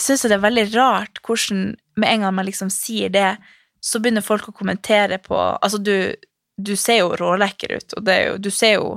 [0.00, 3.36] syns jeg det er veldig rart hvordan med en gang man liksom sier det,
[3.82, 6.14] så begynner folk å kommentere på Altså, du,
[6.56, 8.92] du ser jo rålekker ut, og det er jo Du ser jo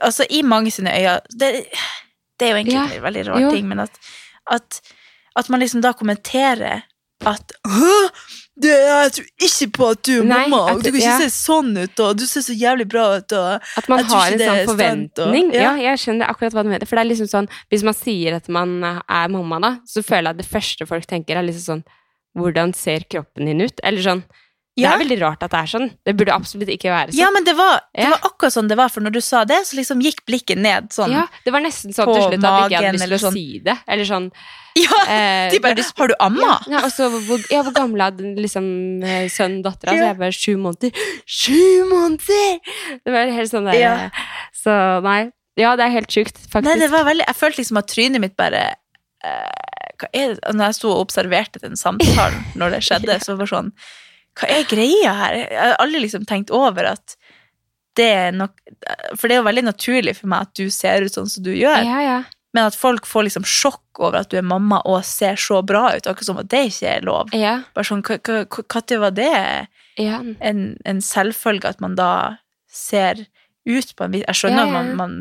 [0.00, 1.50] Altså, i mange sine øyne Det,
[2.38, 3.50] det er jo egentlig Ja, en veldig rar jo.
[3.54, 3.90] ting, men at,
[4.50, 4.80] at,
[5.36, 6.82] at man liksom da kommenterer
[7.26, 7.92] at Hæ?
[8.60, 11.08] Det, jeg tror ikke på at du er Nei, mamma, at- og du kan ikke
[11.12, 11.18] ja.
[11.20, 14.38] se sånn ut, og du ser så jævlig bra ut, og At man har en
[14.40, 15.48] sånn forventning.
[15.48, 15.74] og- ja.
[15.76, 15.90] ja.
[15.90, 16.86] jeg skjønner akkurat hva du mener.
[16.86, 20.28] For det er liksom sånn, Hvis man sier at man er mamma, da, så føler
[20.30, 21.84] jeg at det første folk tenker, er liksom sånn
[22.36, 23.80] Hvordan ser kroppen din ut?
[23.82, 24.24] Eller sånn
[24.76, 25.86] Det er veldig rart at det er sånn.
[26.04, 27.20] Det burde absolutt ikke være sånn.
[27.22, 29.62] Ja, men det var, det var akkurat sånn det var, for når du sa det,
[29.64, 31.14] så liksom gikk blikket ned sånn.
[31.16, 33.38] Ja, det var nesten sånn til slutt at jeg ikke hadde lyst til å sånn.
[33.38, 33.76] si det.
[33.88, 34.26] Eller sånn
[34.76, 36.52] Ja, eh, de bare, eh, har du amma?
[36.68, 38.68] Ja, og så hvor, ja, hvor gammel er liksom
[39.02, 39.96] eh, sønnen dattera?
[39.96, 40.92] Så jeg bare sju måneder.
[41.40, 42.58] Sju måneder!
[43.00, 43.94] Det var helt sånn der Ja.
[44.10, 44.24] eh,
[44.60, 45.22] Så nei.
[45.56, 46.68] Ja, det er helt sjukt, faktisk.
[46.68, 48.66] Nei, det var veldig, jeg følte liksom at trynet mitt bare
[49.24, 50.52] eh, hva er det?
[50.52, 53.70] Når jeg sto og observerte den samtalen når det skjedde, så var det sånn
[54.36, 55.36] Hva er greia her?
[55.40, 57.16] Jeg har aldri liksom tenkt over at
[57.96, 58.52] det er nok
[59.16, 61.54] For det er jo veldig naturlig for meg at du ser ut sånn som du
[61.56, 62.18] gjør, Ja, ja.
[62.52, 65.88] men at folk får liksom sjokk over at du er mamma og ser så bra
[65.96, 67.32] ut, akkurat som at det ikke er lov.
[67.32, 69.32] Ja, Bare sånn, Når var det
[69.96, 70.20] ja.
[70.40, 72.36] en, en selvfølge at man da
[72.68, 73.24] ser
[73.66, 75.14] ut på en vis Jeg skjønner at man, man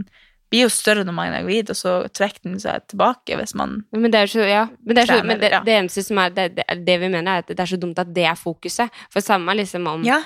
[0.51, 3.79] blir jo større når man er gravid, og så trekker den seg tilbake hvis man
[3.91, 5.59] Men det er så, ja, men det, er så, Trener, men det, ja.
[5.65, 6.47] det eneste som er det,
[6.85, 8.89] det, vi mener, er at det er så dumt at det er fokuset.
[9.13, 10.21] For samme liksom om Ja.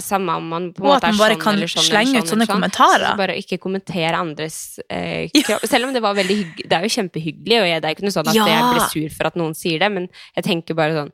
[0.00, 1.84] Samme om man på en Og måte at man er bare sånn kan eller sånn
[1.84, 2.56] slenge man ut kan sånne ut sånn.
[2.56, 3.04] kommentarer.
[3.10, 4.56] Så bare ikke kommentere andres
[4.88, 5.66] eh, kropp.
[5.68, 6.68] Selv om det var veldig hyggelig.
[6.70, 8.46] Det er jo kjempehyggelig, og jeg, det er ikke noe sånn at Ja.
[8.48, 10.08] jeg blir sur for at noen sier det, men
[10.38, 11.12] jeg tenker bare sånn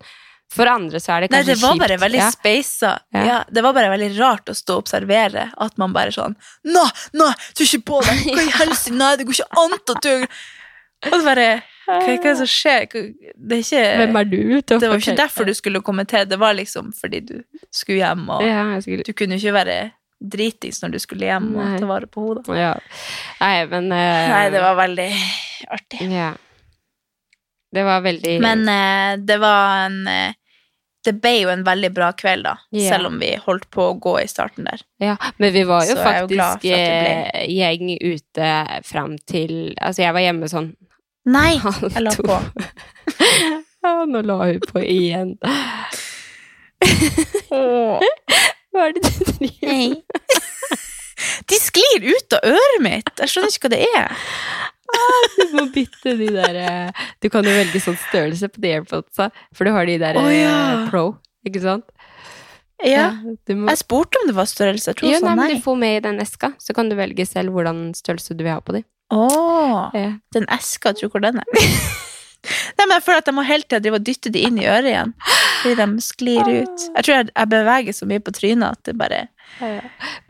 [0.51, 1.83] For andre så er det Nei, kanskje det var kjipt.
[1.85, 2.31] bare veldig ja.
[2.35, 2.93] speisa.
[3.15, 3.25] Ja.
[3.27, 3.37] Ja.
[3.49, 6.35] det var bare veldig rart å stå og observere at man bare sånn
[6.67, 6.83] Nå,
[7.15, 8.25] nå, er ikke på deg!
[8.35, 8.97] Hva i helsike?
[8.99, 10.11] Nei, det går ikke an at du
[11.07, 11.47] Og så bare
[11.87, 12.89] Hva, hva er det som skjer?
[12.91, 16.39] Det er ikke Hvem er du Det var ikke derfor du skulle komme til, det
[16.43, 17.37] var liksom fordi du
[17.71, 18.45] skulle hjem, og
[18.83, 19.79] skulle du kunne ikke være
[20.21, 21.79] dritings når du skulle hjem og Nei.
[21.81, 22.59] ta vare på henne.
[22.59, 22.75] ja.
[23.41, 25.09] Nei, men uh, Nei, det var veldig
[25.79, 26.01] artig.
[26.13, 26.35] Ja.
[27.73, 30.35] Det var veldig Men uh, det var en eh,
[31.05, 32.89] Det ble jo en veldig bra kveld, da, Yeah.
[32.93, 34.83] selv om vi holdt på å gå i starten der.
[35.01, 38.51] Ja, men vi var jo Så jo faktisk det eh, gjeng ute
[38.85, 40.75] fram til Altså, jeg var hjemme sånn
[41.31, 41.55] Nei,
[41.95, 42.37] jeg la på.
[43.81, 45.39] Ja, nå la hun på igjen.
[48.71, 50.03] Hva er det du driver med?
[51.51, 53.11] De sklir ut av øret mitt!
[53.21, 54.13] Jeg skjønner ikke hva det er.
[55.41, 59.31] Du må bytte de der eh, Du kan jo velge sånn størrelse på de airpodsa,
[59.57, 60.55] for du har de der eh, ja.
[60.91, 61.05] pro,
[61.47, 61.87] ikke sant?
[62.87, 63.11] Ja.
[63.47, 63.69] du må...
[63.69, 64.93] Jeg spurte om det var størrelse.
[64.93, 65.49] Jeg tror Jo, nei, nei.
[65.55, 68.55] du får med i den eska, så kan du velge selv hvordan størrelse du vil
[68.55, 68.85] ha på de.
[69.13, 70.13] Åh, Ja.
[70.33, 71.51] den eska, tror tror hvor den er.
[72.79, 74.65] Nei, men Jeg føler at jeg må hele tida drive og dytte de inn i
[74.71, 75.11] øret igjen.
[75.61, 76.87] Fordi de sklir ut.
[76.97, 79.19] Jeg tror jeg, jeg beveger så mye på trynet at det bare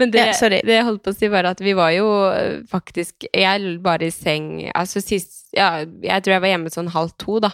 [0.01, 2.63] Men det, Ja, det jeg holdt på å si, var at vi var jo øh,
[2.71, 7.13] faktisk Jeg var i seng Altså sist Ja, jeg tror jeg var hjemme sånn halv
[7.21, 7.53] to, da.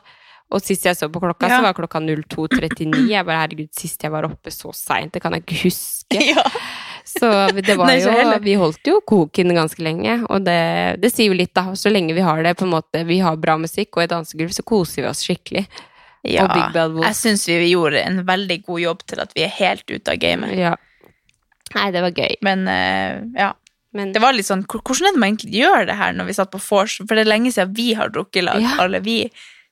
[0.55, 3.09] Og sist jeg så på klokka, så var klokka 02.39.
[3.11, 6.21] Jeg bare herregud, sist jeg var oppe så seint, det kan jeg ikke huske.
[7.07, 8.13] Så det var Nei, jo.
[8.43, 11.71] Vi holdt jo koken ganske lenge, og det, det sier jo litt, da.
[11.79, 14.51] Så lenge vi har det, på en måte Vi har bra musikk og et dansegulv,
[14.55, 15.63] så koser vi oss skikkelig.
[16.27, 16.43] ja.
[16.43, 17.07] Og Big Bad Wolf.
[17.07, 20.19] Jeg syns vi gjorde en veldig god jobb til at vi er helt ute av
[20.23, 20.57] gamet.
[20.59, 20.75] Ja.
[21.77, 22.37] Nei, det var gøy.
[22.47, 23.53] Men eh, ja.
[23.97, 26.27] Men Det var litt sånn, hvor- Hvordan er det man egentlig gjør det her når
[26.29, 26.97] vi satt på vors?
[27.07, 28.75] For det er lenge siden vi har drukket i lag, Ja.
[28.83, 29.31] alle vi.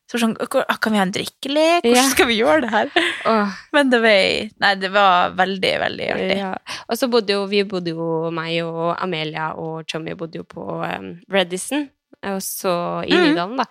[0.09, 1.83] Så sånn, hvor- Kan vi ha en drikkelek?
[1.85, 2.09] Hvordan Ja.
[2.09, 2.89] skal vi gjøre det her?
[3.27, 6.39] åh, Men det var, nei, det var veldig, veldig artig.
[6.39, 6.55] Ja.
[6.89, 10.63] Og så bodde jo vi bodde jo, meg og Amelia og Chummy bodde jo på
[10.85, 11.89] um, Redison,
[12.23, 13.35] og så i Mhm.
[13.35, 13.65] Nydalen, da.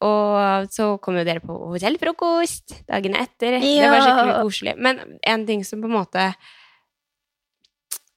[0.00, 3.58] Og så kom jo dere på hotellfrokost dagene etter.
[3.60, 4.76] Det var skikkelig koselig.
[4.78, 6.34] Men en ting som på en måte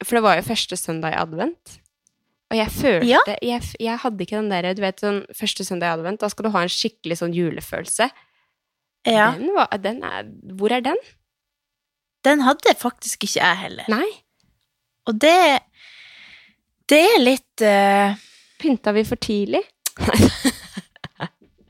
[0.03, 1.77] For det var jo første søndag i advent.
[2.51, 3.19] Og jeg følte Ja.
[3.41, 6.47] jeg, jeg hadde ikke den der Du vet, sånn første søndag i advent, da skal
[6.47, 8.09] du ha en skikkelig sånn julefølelse.
[9.07, 9.31] Ja.
[9.37, 10.27] Den var, den er,
[10.59, 10.99] hvor er den?
[12.27, 13.85] Den hadde faktisk ikke jeg heller.
[13.89, 14.07] Nei.
[15.09, 15.61] Og det
[16.91, 18.13] Det er litt uh...
[18.61, 19.63] Pynta vi for tidlig?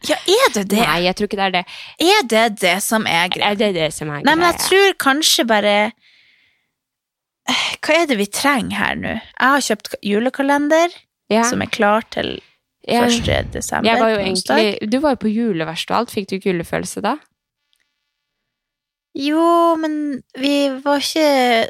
[0.10, 0.80] Ja, er det det?
[0.82, 1.66] Nei, jeg tror ikke det er det.
[2.02, 3.52] Er det det som er greia?
[3.52, 5.92] Er det det som er Nei, men jeg tror kanskje bare Eh,
[7.82, 9.16] Hva er det vi trenger her nå?
[9.18, 10.94] Jeg har kjøpt julekalender
[11.32, 11.44] ja.
[11.50, 12.36] som er klar til
[12.88, 13.06] ja.
[13.08, 13.52] 1.
[13.54, 13.90] desember.
[13.90, 16.14] Jeg var egentlig Du var jo på juleverksted og alt.
[16.14, 17.16] Fikk du ikke julefølelse da?
[19.18, 21.70] Jo, men vi var ikke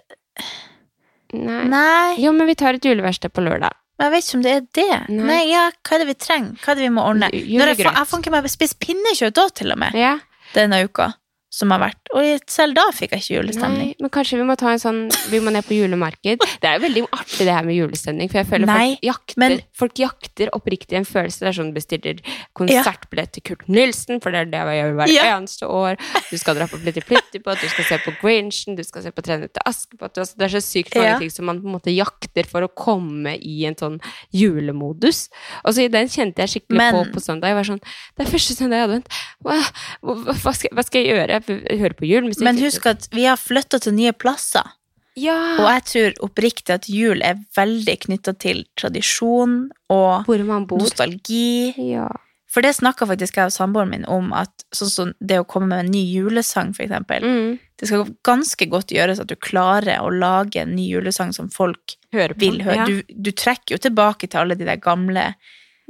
[1.32, 1.62] Nei.
[1.72, 3.72] Nei, Jo, men vi tar et juleverksted på lørdag.
[3.98, 5.00] men jeg vet ikke om det er det.
[5.14, 5.26] Nei.
[5.30, 6.58] Nei, ja, Hva er det vi trenger?
[6.60, 7.30] Hva er det vi må ordne?
[7.32, 10.18] Når jeg, fa jeg fant ikke meg spist pinnekjøtt da, til og med, Ja.
[10.56, 11.14] denne uka
[11.52, 12.10] som har vært.
[12.16, 13.90] Og selv da fikk jeg ikke julestemning.
[13.92, 16.40] Nei, men kanskje vi må ta en sånn Vi må ned på julemarked.
[16.40, 19.38] Det er jo veldig artig det her med julestemning, for jeg føler Nei, folk jakter
[19.44, 21.40] men- Folk jakter oppriktig en følelse.
[21.44, 22.20] Det er sånn bestiller
[22.56, 25.38] konsertbillett til Kurt Nilsen, for det er det jeg gjør hvert Ja.
[25.38, 25.98] eneste år.
[26.30, 29.22] Du skal dra på Plitti på, du skal se på Grinchen, du skal se på
[29.22, 30.18] Trenet til Askepott.
[30.18, 31.20] Altså, Det er så sykt mange Ja.
[31.20, 34.00] ting som man på en måte jakter for å komme i en sånn
[34.32, 35.30] julemodus.
[35.66, 37.48] Og så i den kjente jeg skikkelig Men- på på søndag.
[37.52, 37.82] Jeg var sånn
[38.18, 39.08] Det er første søndag i advent.
[39.44, 39.58] Hva,
[40.04, 41.41] hva, hva, skal, hva skal jeg gjøre?
[41.48, 42.46] Hører på julemusikk.
[42.46, 44.68] Men husk at vi har flytta til nye plasser.
[45.20, 45.38] ja.
[45.60, 50.30] Og jeg tror oppriktig at jul er veldig knytta til tradisjon og
[50.72, 51.74] nostalgi.
[51.92, 52.08] Ja.
[52.52, 55.70] For det snakka faktisk jeg og samboeren min om, at sånn som det å komme
[55.72, 57.24] med en ny julesang, for eksempel.
[57.24, 57.60] Mm.
[57.80, 61.96] Det skal ganske godt gjøres at du klarer å lage en ny julesang som folk
[62.12, 62.76] vil høre.
[62.84, 62.88] Ja.
[62.90, 65.32] Du, du trekker jo tilbake til alle de der gamle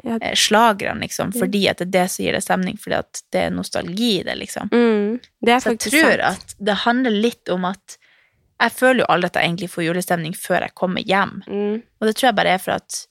[0.04, 0.18] Ja.
[0.22, 3.42] eh, slagerne, liksom, fordi at det er det som gir det stemning, fordi at det
[3.46, 4.70] er nostalgi i det, liksom.
[4.72, 5.20] Mm.
[5.46, 6.22] Det Så jeg tror sant.
[6.32, 7.98] at det handler litt om at
[8.62, 11.42] jeg føler jo aldri at jeg egentlig får julestemning før jeg kommer hjem.
[11.48, 11.82] mm.
[12.02, 13.08] Og det tror jeg bare er for at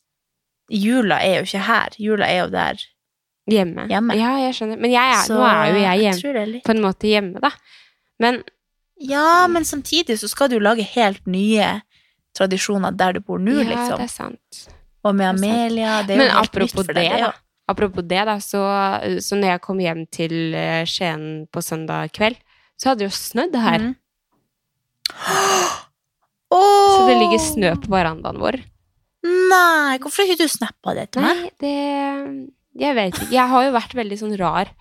[0.70, 1.96] jula er jo ikke her.
[1.98, 2.82] Jula er jo der.
[3.50, 3.86] Hjemme.
[3.90, 4.14] Hjemme.
[4.18, 4.78] Ja, jeg skjønner.
[4.78, 7.50] Men jeg er, Så nå er jo jeg hjemme, litt på en måte hjemme, da.
[8.22, 8.42] Men
[9.00, 11.80] Ja, men samtidig så skal du jo lage helt nye
[12.36, 13.96] tradisjoner der du bor nå, ja, liksom.
[13.96, 14.60] det er sant.
[15.04, 15.30] Og med.
[15.34, 16.00] Amelia.
[16.04, 17.32] Det er jo Men helt nytt det, da.
[17.70, 18.60] Apropos det, da, så,
[19.22, 22.40] så når jeg kom hjem til eh, Skien på søndag kveld,
[22.80, 23.86] så hadde det jo snødd her.
[23.86, 23.96] Mhm.
[26.50, 28.56] Så det ligger snø på verandaen vår.
[29.22, 31.44] Nei, hvorfor har ikke du snappa det til meg?
[31.44, 33.28] Nei, det Jeg vet ikke.
[33.36, 34.72] Jeg har jo vært veldig sånn rar.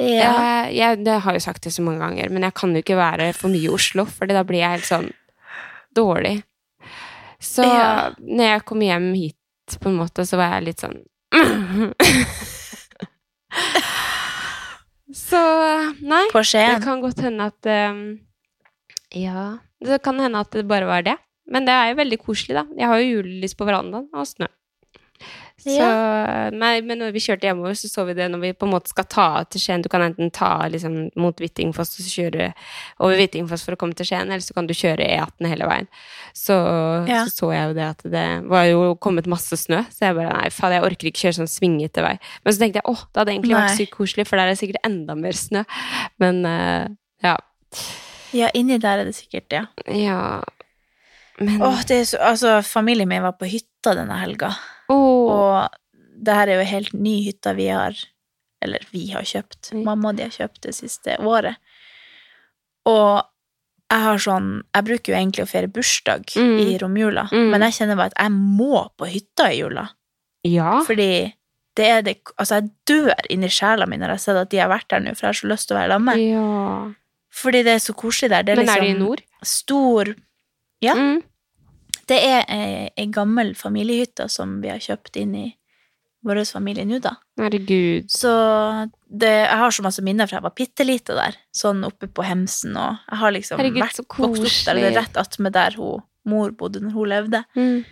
[0.00, 0.04] Ja.
[0.04, 2.98] Jeg, jeg, det har jo sagt det så mange ganger, men jeg kan jo ikke
[2.98, 5.10] være for mye i Oslo, for da blir jeg helt sånn
[5.96, 6.40] dårlig.
[7.42, 8.12] Så Ja.
[8.18, 9.38] når jeg kom hjem hit,
[9.82, 11.00] på en måte, så var jeg litt sånn
[15.12, 15.40] Så
[16.00, 16.24] nei.
[16.32, 18.02] På Det kan godt hende at um,
[19.16, 21.16] Ja, det kan hende at det bare var det.
[21.50, 22.64] Men det er jo veldig koselig, da.
[22.78, 24.46] Jeg har jo julelys på verandaen og snø.
[25.62, 25.88] Så,
[26.58, 28.90] nei, men når vi kjørte hjemover, så så vi det når vi på en måte
[28.90, 29.84] skal ta til Skien.
[29.84, 32.48] Du kan enten ta liksom, mot Hvittingfoss og kjøre
[32.98, 35.90] over Hvittingfoss for å komme til Skien, eller så kan du kjøre E18 hele veien.
[36.34, 36.56] Så,
[37.08, 37.24] Ja.
[37.28, 40.32] så så jeg jo det at det var jo kommet masse snø, så jeg bare
[40.34, 42.14] nei, faen, jeg orker ikke kjøre sånn svingete vei.
[42.44, 44.60] Men så tenkte jeg åh, det hadde egentlig vært sykt koselig, for der er det
[44.62, 45.62] sikkert enda mer snø.
[46.22, 46.86] Men uh,
[47.22, 47.36] ja.
[48.32, 49.66] Ja, inni der er det sikkert, ja.
[49.92, 50.42] Ja
[51.40, 54.52] Men Åh, det så, altså, familien min var på hytta denne helga,
[54.92, 57.96] åh, og det her er jo en helt ny hytta vi har,
[58.62, 59.72] eller vi har kjøpt.
[59.72, 59.84] Mm.
[59.88, 61.56] Mamma og de har kjøpt det siste året.
[62.86, 63.22] Og
[63.92, 66.58] jeg har sånn, jeg bruker jo egentlig å feire bursdag Mm.
[66.62, 67.50] i romjula, Mm.
[67.50, 69.88] men jeg kjenner bare at jeg må på hytta i jula.
[70.44, 70.80] ja.
[70.82, 71.34] Fordi
[71.76, 74.68] det er det, altså jeg dør inni sjela mi når jeg ser at de har
[74.68, 76.18] vært der nå, for jeg har så lyst til å være sammen med.
[76.32, 76.94] ja.
[77.32, 78.42] Fordi det er så koselig der.
[78.42, 79.22] Det er Men liksom er det i nord?
[79.42, 80.14] stor
[80.82, 80.94] Ja.
[80.94, 81.22] Mm.
[82.12, 85.46] Det er ei, gammel familiehytte som vi har kjøpt inn i
[86.22, 87.16] vår familie nå, da.
[87.40, 88.10] Herregud.
[88.12, 88.30] Så
[89.08, 92.26] det, jeg har så masse minner fra jeg var bitte lita der, sånn oppe på
[92.26, 95.78] Hemsen, og jeg har liksom Herregud, vært vokst opp der, det er rett attmed der
[95.80, 97.42] hun, mor bodde når hun levde.
[97.58, 97.82] Mm.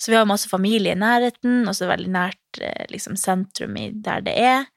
[0.00, 3.18] Så vi har masse familie i nærheten, og så er det veldig nært eh, liksom,
[3.20, 4.68] sentrum i der det er.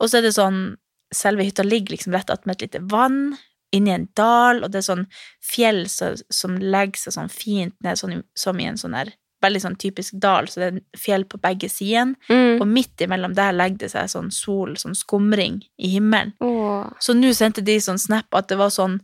[0.00, 0.62] Og så er det sånn
[1.08, 3.30] Selve hytta ligger liksom rett attmed et lite vann,
[3.74, 5.06] inni en dal, og det er sånn
[5.44, 9.60] fjell så, som legger seg sånn fint ned, sånn, som i en sånn der Veldig
[9.62, 12.16] sånn typisk dal, så det er fjell på begge sidene.
[12.26, 12.56] Mm.
[12.58, 16.32] Og midt imellom der legger det seg sånn sol, sånn skumring i himmelen.
[16.42, 16.88] Åh.
[16.98, 18.96] Så nå sendte de sånn snap at det var sånn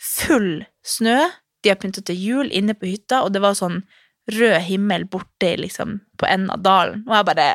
[0.00, 1.18] full snø.
[1.60, 3.82] De har pynta til jul inne på hytta, og det var sånn
[4.32, 7.04] rød himmel borte liksom på enden av dalen.
[7.04, 7.50] Og jeg bare!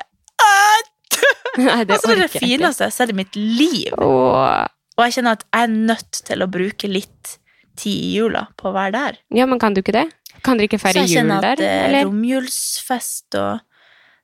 [1.58, 3.98] Nei, det Altså, det er det fineste jeg har sett i mitt liv.
[3.98, 4.68] Åh.
[5.00, 7.38] Og jeg kjenner at jeg er nødt til å bruke litt
[7.80, 9.20] tid i jula på å være der.
[9.32, 10.10] Ja, men kan du ikke det?
[10.44, 13.66] Kan dere ikke Så feire jul kjenner at jeg kjenner at romjulsfest og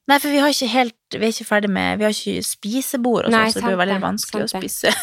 [0.05, 3.25] Nei, for vi har ikke helt Vi er ikke ferdig med Vi har ikke spisebord
[3.25, 4.93] og sånn, så det blir veldig vanskelig å spise.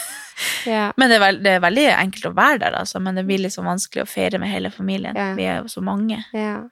[0.67, 0.87] Ja.
[0.97, 2.99] Men det er, veld, det er veldig enkelt å være der, altså.
[3.05, 5.15] Men det blir liksom vanskelig å feire med hele familien.
[5.15, 5.35] Ja.
[5.37, 6.23] Vi er jo så mange.
[6.33, 6.63] ja.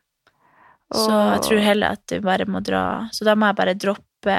[0.90, 2.80] Så jeg tror heller at du bare må dra
[3.14, 4.38] Så da må jeg bare droppe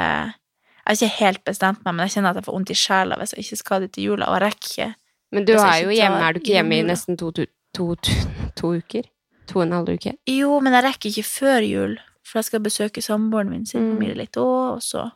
[0.82, 3.16] Jeg har ikke helt bestemt meg, men jeg kjenner at jeg får vondt i sjela
[3.20, 4.88] hvis jeg ikke skal dit til jula, og jeg rekker ikke.
[5.32, 7.86] Men du er jo hjemme, er du ikke hjemme i nesten to, to, to,
[8.58, 9.06] to, uker?
[9.48, 10.16] To og en halv uke?
[10.28, 11.94] Jo, men jeg rekker ikke før jul,
[12.26, 13.94] for jeg skal besøke samboeren min sin Mm.
[13.96, 15.10] familie litt òg, og så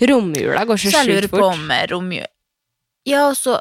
[0.00, 2.26] Romjula går så sjukt Så jeg lurer på om romjula
[3.08, 3.58] Ja, og så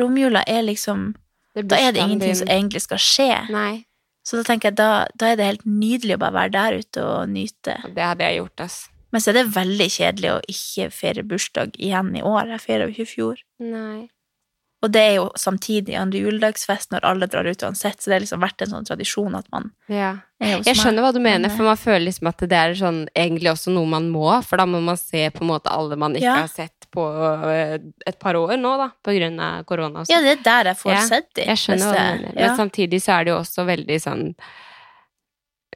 [0.00, 1.14] Romjula er liksom
[1.54, 3.48] Da er det ingenting som egentlig skal skje.
[3.50, 3.84] Nei,
[4.26, 7.02] Så da tenker jeg da, da er det helt nydelig å bare være der ute
[7.04, 7.74] og nyte.
[7.94, 8.88] det hadde jeg gjort, ass.
[9.12, 12.48] Men så er det veldig kjedelig å ikke feire bursdag igjen i år.
[12.54, 13.44] Jeg feirer jo ikke i fjor.
[13.58, 14.08] Nei.
[14.80, 18.22] Og det er jo samtidig andre juledagsfest når alle drar ut uansett, så det har
[18.24, 20.14] liksom vært en sånn tradisjon at man Ja.
[20.40, 22.72] er hos Jeg skjønner hva du mener, men, for man føler liksom at det er
[22.78, 25.96] sånn egentlig også noe man må, for da må man se på en måte alle
[26.00, 26.38] man ikke Ja.
[26.40, 30.24] har sett på øh, et par år nå, da, på grunn av korona Ja, sånn.
[30.24, 31.44] det er der jeg får Ja, sett dem.
[31.52, 34.34] Jeg skjønner hva du mener, men samtidig så er det jo også veldig sånn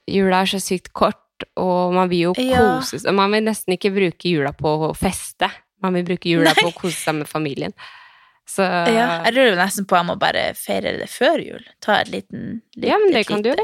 [0.08, 1.20] Jula er så sykt kort,
[1.56, 2.58] og man vil jo Ja.
[2.80, 5.50] kose seg Man vil nesten ikke bruke jula på å feste,
[5.82, 6.54] man vil bruke jula Nei.
[6.62, 7.72] på å kose seg med familien.
[8.46, 11.64] Så Ja, jeg lurer nesten på om jeg må bare feire det før jul.
[11.80, 13.54] Ta et liten litt, Ja, men det kan du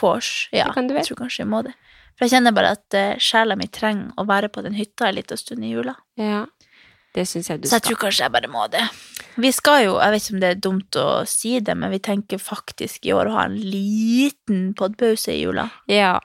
[0.00, 0.48] vors.
[0.52, 1.72] Ja, jeg tror kanskje jeg må det.
[2.16, 5.16] For jeg kjenner bare at uh, sjela mi trenger å være på den hytta en
[5.16, 5.96] liten stund i jula.
[6.20, 6.44] ja,
[7.14, 8.82] det synes jeg du Så jeg tror kanskje jeg bare må det.
[9.36, 11.98] Vi skal jo, jeg vet ikke om det er dumt å si det, men vi
[11.98, 15.70] tenker faktisk i år å ha en liten podpause i jula.
[15.88, 16.18] Ja.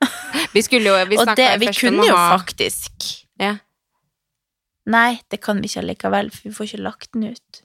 [0.54, 2.92] Vi skulle jo Vi det, vi kunne jo faktisk
[3.40, 3.56] Ja.
[4.86, 7.62] Nei, det kan vi ikke allikevel, for vi får ikke lagt den ut.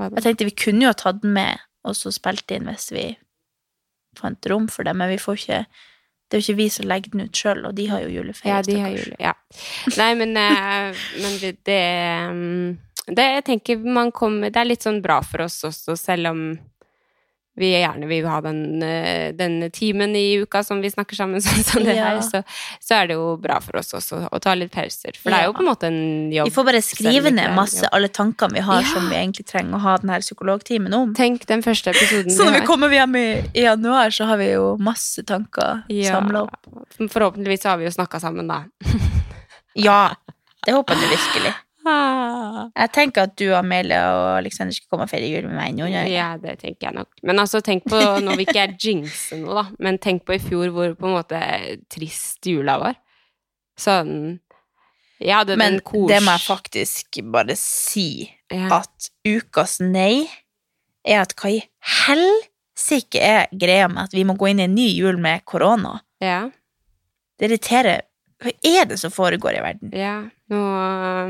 [0.00, 3.04] Jeg tenkte vi kunne jo ha tatt den med, og så spilt inn hvis vi
[4.18, 5.64] fant rom for det, men vi får ikke
[6.24, 8.54] Det er jo ikke vi som legger den ut sjøl, og de har jo juleferie.
[8.54, 9.16] Ja, de har jule.
[9.20, 9.34] Ja.
[9.98, 11.82] Nei, men, eh, men det, det
[12.32, 12.78] mm,
[13.12, 16.46] Det jeg tenker man kommer Det er litt sånn bra for oss også, selv om
[17.56, 21.62] vi gjerne vil ha den, eh, den timen i uka som vi snakker sammen, sånn
[21.64, 22.08] som det Ja.
[22.08, 22.40] her, så,
[22.82, 25.14] så er det jo bra for oss også å ta litt pauser.
[25.22, 26.48] For det er jo på en måte en jobb.
[26.50, 28.88] Vi får bare skrive ned masse alle tankene vi har Ja.
[28.94, 31.14] som vi egentlig trenger å ha den her psykologtimen om.
[31.14, 34.50] Tenk den første episoden Så når vi kommer hjem i, i januar, så har vi
[34.52, 36.18] jo masse tanker Ja.
[36.18, 36.56] samla opp.
[36.98, 38.64] Forhåpentligvis har vi jo snakka sammen, da.
[39.74, 40.14] Ja,
[40.66, 41.54] det håper jeg virkelig.
[41.84, 42.70] Ah.
[42.72, 45.88] Jeg tenker at du, Amelie og Aleksander skal komme og feire jul med meg nå.
[45.92, 46.30] Ja.
[46.40, 47.10] Det tenker jeg nok.
[47.22, 50.40] Men altså, tenk på, nå vil ikke jeg jinxe noe, da, men tenk på i
[50.42, 51.42] fjor hvor på en måte
[51.92, 52.96] trist jula var.
[53.80, 54.38] Sånn
[55.18, 56.06] Jeg hadde Men den kos...
[56.10, 58.80] det må jeg faktisk bare si, ja.
[58.80, 60.28] at ukas nei
[61.04, 61.60] er at hva i
[62.04, 65.98] helsike er greia med at vi må gå inn i en ny jul med korona?
[66.22, 66.46] ja.
[67.34, 68.04] Det irriterer
[68.44, 69.90] Hva er det som foregår i verden?
[69.96, 70.18] Ja.
[70.52, 70.60] Nå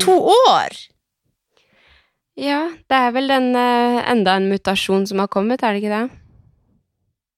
[0.03, 0.75] To år!
[2.35, 5.99] Ja, det er vel den eh, enda en mutasjon som har kommet, er det ikke
[6.01, 6.21] det?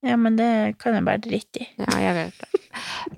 [0.08, 0.48] Ja, men det
[0.82, 1.68] kan jeg bare drite i.
[1.82, 2.62] Ja, jeg vet det.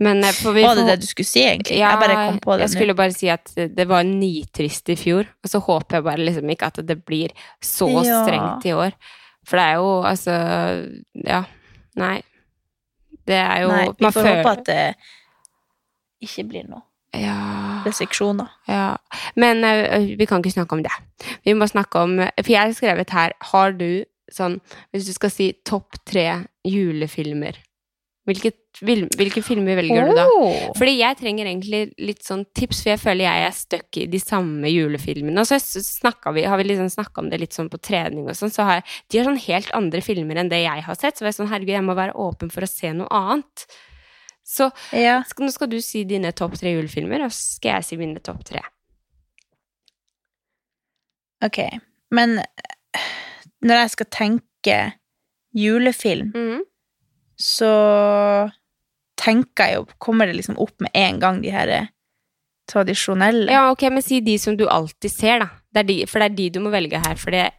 [0.03, 1.77] Men eh, for vi Var det får- det du skulle si, egentlig?
[1.79, 4.97] Ja, jeg bare kom på det jeg skulle bare si at det var nitrist i
[4.99, 7.31] fjor, og så håper jeg bare liksom ikke at det blir
[7.63, 8.23] så Ja.
[8.25, 8.91] strengt i år.
[9.47, 10.35] For det er jo altså
[11.15, 11.43] Ja.
[11.95, 12.17] Nei.
[13.27, 13.67] Det er jo.
[13.71, 14.95] Nei, vi man får føler- håpe at det
[16.21, 16.83] ikke blir noe
[17.17, 17.81] Ja.
[17.85, 18.49] restriksjoner.
[18.69, 18.97] Ja,
[19.35, 20.91] men uh, vi kan ikke snakke om det.
[21.43, 24.59] Vi må snakke om For jeg har skrevet her Har du sånn
[24.93, 27.57] Hvis du skal si topp tre julefilmer,
[28.29, 28.51] hvilke,
[28.85, 30.25] vil- hvilke filmer velger du da?
[30.77, 34.19] Fordi jeg trenger egentlig litt sånn tips, for jeg føler jeg er stuck i de
[34.21, 35.41] samme julefilmene.
[35.41, 35.57] Og så
[36.35, 38.73] vi, har vi liksom snakka om det litt sånn på trening og sånn, så har
[38.83, 41.17] jeg, de har sånn helt andre filmer enn det jeg har sett.
[41.17, 43.65] Så jeg er sånn, herregud, jeg må være åpen for å se noe annet.
[44.49, 45.21] Så Ja.
[45.27, 48.21] skal, nå skal du si dine topp tre julefilmer, og så skal jeg si mine
[48.25, 48.63] topp tre.
[51.45, 51.59] Ok,
[52.11, 52.41] men
[53.63, 54.79] når jeg skal tenke
[55.55, 56.63] julefilm, mm.
[57.39, 57.71] så
[59.19, 61.87] tenker jeg jo Kommer det liksom opp med en gang, de her eh,
[62.71, 63.51] tradisjonelle?
[63.51, 65.49] Ja, ok, men si de som du alltid ser, da.
[65.71, 67.49] Det de, for det er de du må velge her, for det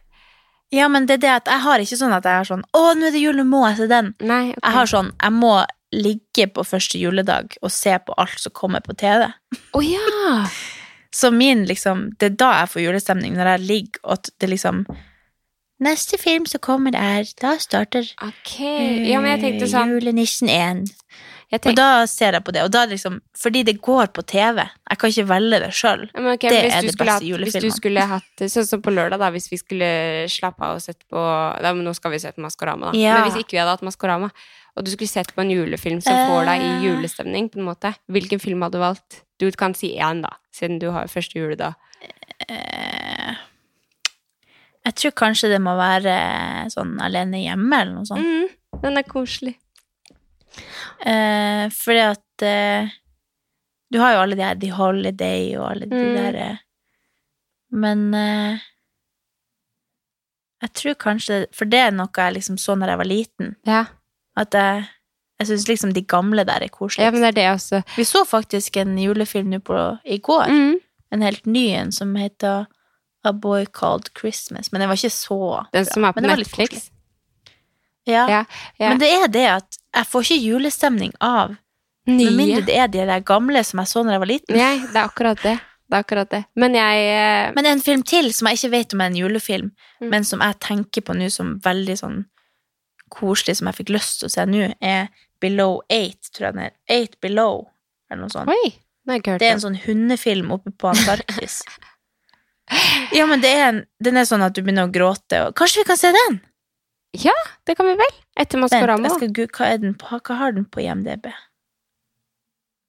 [0.71, 2.81] Ja, men det er det at jeg har ikke sånn at jeg har sånn Å,
[2.97, 4.13] nå er det jul, nå må jeg se den.
[4.19, 4.65] Nei, okay.
[4.65, 5.55] Jeg har sånn Jeg må
[5.91, 9.27] ligge på første juledag og se på alt som kommer på TV.
[9.73, 10.45] Oh, ja!
[11.11, 14.85] Så min liksom Det er da jeg får julestemning, når jeg ligger og det liksom
[15.81, 19.01] Neste film som kommer er Da starter okay.
[19.09, 20.91] Ja, men jeg sånn Julenissen 1.
[21.51, 24.61] jeg Og da ser jeg på det, liksom Fordi det går på TV.
[24.61, 26.05] Jeg kan ikke velge det sjøl.
[26.13, 27.75] Okay, Det er det beste hatt- Hvis du julefilmen.
[27.75, 29.91] skulle hatt Sånn som på lørdag, da, hvis vi skulle
[30.29, 32.97] slappe av og sett på da, men Nå skal vi se på Maskorama, da.
[32.97, 33.19] Ja.
[33.19, 34.31] Men hvis ikke vi hadde hatt Maskorama,
[34.75, 36.83] og du skulle sett på en julefilm som får deg i Eh.
[36.87, 39.21] julestemning, på en måte, hvilken film hadde du valgt?
[39.39, 41.75] Du kan si én, da, siden du har første juledag.
[42.49, 43.35] Eh,
[44.85, 48.25] jeg tror kanskje det må være sånn alene hjemme, eller noe sånt.
[48.25, 49.55] Mm, den er koselig.
[51.05, 52.89] Eh, fordi at eh,
[53.91, 56.15] Du har jo alle de her The Holiday og alle de Mm.
[56.15, 56.57] der eh,
[57.71, 58.59] Men eh,
[60.61, 63.55] jeg tror kanskje For det er noe jeg liksom så når jeg var liten.
[63.65, 63.85] Ja.
[64.37, 64.85] At jeg,
[65.39, 67.05] jeg syns liksom de gamle der er koselige.
[67.05, 67.81] ja, men det er det også.
[67.97, 70.47] Vi så faktisk en julefilm nå på i går.
[70.47, 70.75] Mm.
[71.11, 72.65] En helt ny en som heter
[73.23, 74.71] A Boy Called Christmas.
[74.71, 76.89] Men den var ikke så Den som er på Netflix.
[78.05, 78.23] Ja.
[78.29, 78.45] Ja,
[78.79, 78.89] ja.
[78.89, 81.57] Men det er det at jeg får ikke julestemning av
[82.07, 84.57] Med mindre det er de der gamle som jeg så da jeg var liten.
[84.57, 85.57] Nei, det er akkurat det.
[85.91, 86.39] Det er akkurat det.
[86.57, 89.71] Men jeg eh, Men en film til som jeg ikke vet om er en julefilm,
[90.01, 90.09] Mm.
[90.09, 92.23] men som jeg tenker på nå som veldig sånn
[93.13, 95.09] koselig, som jeg fikk lyst til å se nå, er
[95.41, 96.73] Below Eight, tror jeg den er.
[96.91, 97.67] Eight Below,
[98.09, 98.51] eller noe sånt.
[98.51, 98.73] Oi!
[99.09, 101.61] Det Det er en sånn hundefilm oppe på Antarktis.
[103.11, 105.81] ja, men det er en, den er sånn at du begynner å gråte, og kanskje
[105.81, 106.39] vi kan se den?
[107.17, 107.33] Ja,
[107.67, 108.13] Det kan vi vel?
[108.39, 109.09] Etter Maskorama.
[109.19, 111.27] Vent, hva, den på, hva har den på IMDb?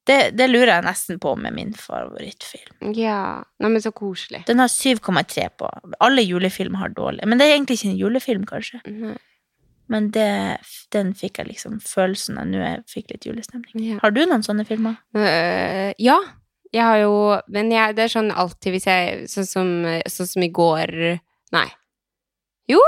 [0.06, 2.92] Det, det lurer jeg nesten på med min favorittfilm.
[2.98, 3.42] Ja.
[3.62, 4.42] Nei, men så koselig.
[4.48, 5.68] Den har 7,3 på.
[6.02, 7.26] Alle julefilmer har dårlig.
[7.26, 8.80] Men det er egentlig ikke en julefilm, kanskje.
[8.87, 9.14] Nei.
[9.92, 10.26] Men det,
[10.94, 13.76] den fikk jeg liksom følelsen av nå jeg fikk litt julestemning.
[13.92, 13.98] Ja.
[14.02, 14.96] Har du noen sånne filmer?
[15.17, 16.17] Uh, ja.
[16.73, 17.14] Jeg har jo
[17.52, 19.73] Men jeg, det er sånn alltid hvis jeg Sånn som,
[20.08, 20.92] sånn som i går
[21.52, 21.67] Nei.
[22.73, 22.81] Jo.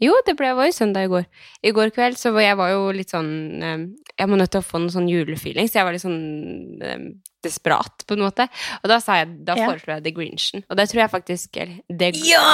[0.00, 1.24] Jo, det ble, var jo søndag i går.
[1.64, 3.30] I går kveld så var jeg var jo litt sånn
[3.64, 3.84] eh,
[4.18, 7.06] Jeg må nødt til å få noen sånn julefeeling, så jeg var litt sånn eh,
[7.44, 8.44] desperat, på en måte.
[8.82, 9.70] Og da sa jeg, da Ja.
[9.70, 10.64] foreslo jeg The Grinchen.
[10.68, 12.44] Og det tror jeg faktisk eller, The, Ja!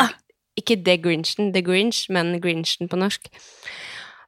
[0.59, 3.29] Ikke The Grinchen, The Grinch, men Grinchen på norsk.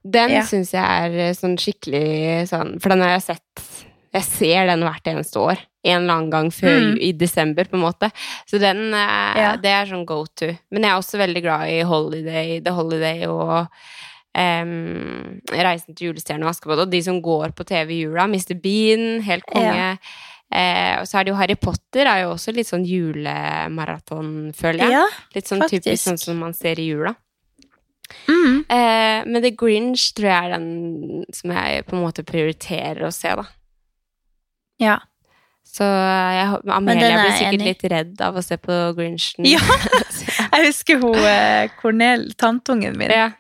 [0.05, 0.43] Den Ja.
[0.43, 4.81] syns jeg er eh, sånn skikkelig sånn For den har jeg sett Jeg ser den
[4.85, 5.59] hvert eneste år.
[5.85, 6.99] En eller annen gang før Mm.
[7.01, 8.11] i desember, på en måte.
[8.47, 9.57] Så den eh, Ja.
[9.57, 10.57] Det er sånn go to.
[10.71, 13.67] Men jeg er også veldig glad i Holiday, The Holiday og
[14.37, 18.27] um, Reisen til julestjernen og Askepott, og de som går på TV i jula.
[18.27, 18.55] Mr.
[18.61, 19.99] Bean, helt konge.
[20.53, 24.85] Eh, og så er det jo Harry Potter, er jo også litt sånn julemaraton, føler
[24.85, 24.99] jeg.
[24.99, 25.07] Ja.
[25.35, 25.87] litt sånn faktisk.
[25.89, 27.15] typisk sånn som man ser i jula.
[28.29, 28.61] Mm.
[28.69, 33.13] Eh, men The Grinch tror jeg er den som jeg på en måte prioriterer å
[33.15, 33.49] se, da.
[34.83, 35.01] ja.
[35.75, 39.47] Så jeg, Amelia blir sikkert enig litt redd av å se på Grinchen.
[39.49, 39.63] Ja.
[40.55, 43.33] Jeg husker hun eh, Cornel, tantungen min, ja.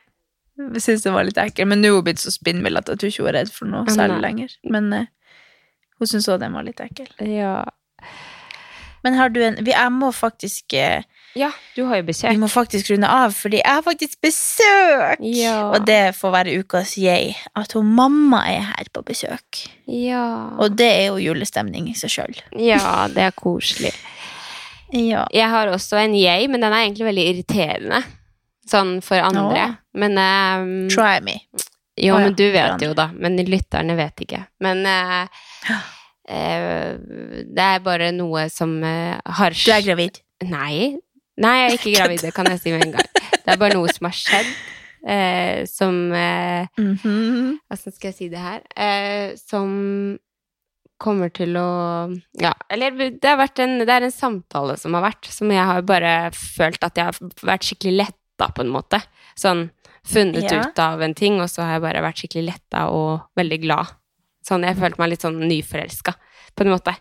[0.56, 1.68] syntes det var litt ekkelt.
[1.70, 3.70] Men nå er hun blitt så spinnvill at jeg tror ikke hun er redd for
[3.70, 4.56] noe særlig lenger.
[4.66, 5.06] Men eh,
[6.04, 7.10] hun syntes også den var litt ekkel.
[7.24, 7.56] ja.
[9.04, 11.04] Men har du en vi, Jeg må faktisk eh,
[11.36, 12.30] Ja, du har jo besøk.
[12.30, 15.20] Vi må faktisk runde av, fordi jeg har faktisk besøk!
[15.20, 15.56] Ja.
[15.74, 19.64] Og det får være ukas yay, At hun mamma er her på besøk.
[19.90, 20.54] Ja.
[20.56, 22.38] Og det er jo julestemning i seg sjøl.
[22.56, 23.92] ja, det er koselig.
[24.94, 25.24] Ja.
[25.34, 28.00] Jeg har også en yay, men den er egentlig veldig irriterende.
[28.70, 29.66] Sånn for andre.
[29.74, 29.80] No.
[30.00, 31.40] Men um, Try me.
[31.98, 33.10] Jo, oh, ja, men du vet jo, da.
[33.12, 34.44] Men lytterne vet ikke.
[34.64, 35.42] Men eh,
[36.26, 40.20] det er bare noe som eh, har Du er gravid.
[40.44, 40.96] Nei.
[41.36, 43.08] Nei, jeg er ikke gravid, det kan jeg si med en gang.
[43.44, 44.50] Det er bare noe som har skjedd,
[45.06, 47.58] eh, som eh, Mhm.
[47.68, 48.62] Hvordan skal jeg si det her?
[48.76, 50.18] Eh, som
[51.02, 51.66] kommer til å
[52.40, 55.64] Ja, eller det, har vært en, det er en samtale som har vært, som jeg
[55.66, 59.02] har bare følt at jeg har vært skikkelig letta, på en måte.
[59.36, 59.66] Sånn
[60.06, 60.62] funnet Ja.
[60.62, 63.92] ut av en ting, og så har jeg bare vært skikkelig letta og veldig glad.
[64.44, 66.12] Sånn, jeg følte meg litt sånn nyforelska,
[66.54, 66.92] på en måte.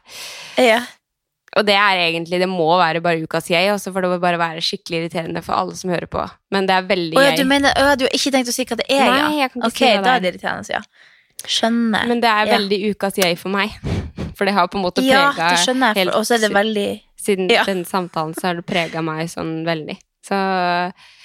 [0.64, 0.82] Ja.
[1.60, 4.40] Og det er egentlig, det må være bare ukas jeg, også, for det må bare
[4.42, 6.24] være skikkelig irriterende for alle som hører på.
[6.56, 7.44] Men det er veldig Å ja, jeg.
[7.44, 9.28] du mener å, du har ikke tenkt å si hva det er, Nei, ja?
[9.44, 10.24] jeg kan ikke Ok, si da er.
[10.24, 10.82] det irriterende, ja.
[11.44, 12.08] Skjønner.
[12.10, 12.58] Men det er Ja.
[12.58, 13.76] veldig ukas jeg for meg.
[14.38, 16.42] For det har på en måte ja, prega det skjønner jeg, helt og så er
[16.48, 16.88] det veldig
[17.24, 17.62] Siden Ja.
[17.68, 20.00] den samtalen så har det prega meg sånn veldig.
[20.26, 20.40] Så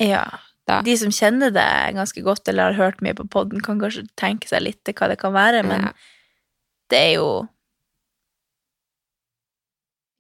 [0.05, 0.27] Ja.
[0.69, 0.83] Da.
[0.85, 4.51] De som kjenner det ganske godt, eller har hørt mye på podden, kan kanskje tenke
[4.51, 5.93] seg litt til hva det kan være, men ja.
[6.93, 7.31] det er jo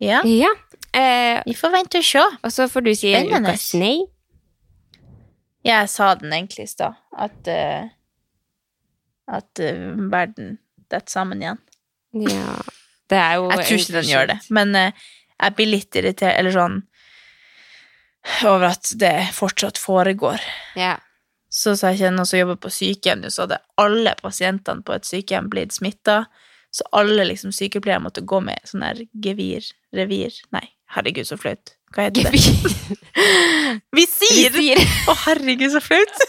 [0.01, 0.53] Ja, ja.
[0.95, 2.23] Eh, vi får vente og se.
[2.23, 3.53] og så får du si Spennende.
[3.53, 4.07] ukas nei.
[5.67, 7.89] Jeg sa den egentlig i stad, at uh,
[9.29, 10.57] At uh, verden
[10.89, 11.59] detter sammen igjen.
[12.25, 12.55] Ja.
[13.11, 15.09] Det er jo Jeg tror ikke den gjør det, men uh,
[15.43, 16.79] jeg blir litt irritert, eller sånn
[18.47, 20.41] over at det fortsatt foregår.
[20.76, 21.01] Yeah.
[21.51, 25.49] Så sa jeg kjenner som jobber på sykehjem, så hadde alle pasientene på et sykehjem
[25.53, 26.24] blitt smitta.
[26.70, 29.64] Så alle liksom sykepleiere måtte gå med sånn her gevir,
[29.97, 31.72] revir Nei, herregud, så flaut.
[31.97, 32.37] Hva heter det?
[33.97, 34.51] Visir!
[34.53, 34.83] Visir.
[35.09, 36.12] Å, herregud, så flaut!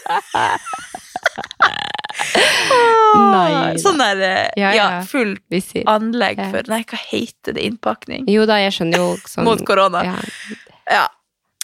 [3.30, 3.76] Nei.
[3.80, 5.00] Sånn der eh, Ja, ja, ja.
[5.08, 5.84] fullt Visir.
[5.90, 7.64] anlegg for Nei, hva heter det?
[7.68, 8.26] Innpakning?
[8.30, 10.02] Jo da, jeg skjønner jo sånn Mot korona.
[10.06, 10.16] Ja.
[10.90, 11.06] Ja.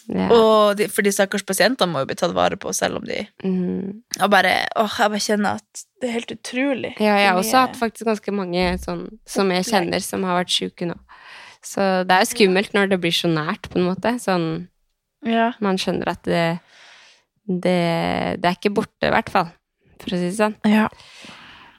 [0.09, 0.27] Ja.
[0.31, 3.25] Og de, for de stakkars pasientene må jo bli tatt vare på, selv om de
[3.43, 4.03] Mm.
[4.23, 6.93] Og bare Åh, jeg bare kjenner at det er helt utrolig.
[7.01, 10.53] Ja, jeg har også hatt faktisk ganske mange sånn, som jeg kjenner, som har vært
[10.53, 10.95] sjuke nå.
[11.65, 14.13] Så det er jo skummelt når det blir så nært, på en måte.
[14.23, 14.69] Sånn,
[15.27, 15.53] Ja.
[15.61, 16.45] man skjønner at det,
[17.49, 17.79] det,
[18.43, 19.49] det er ikke borte, i hvert fall.
[20.03, 20.55] For å si det sånn.
[20.69, 20.89] ja.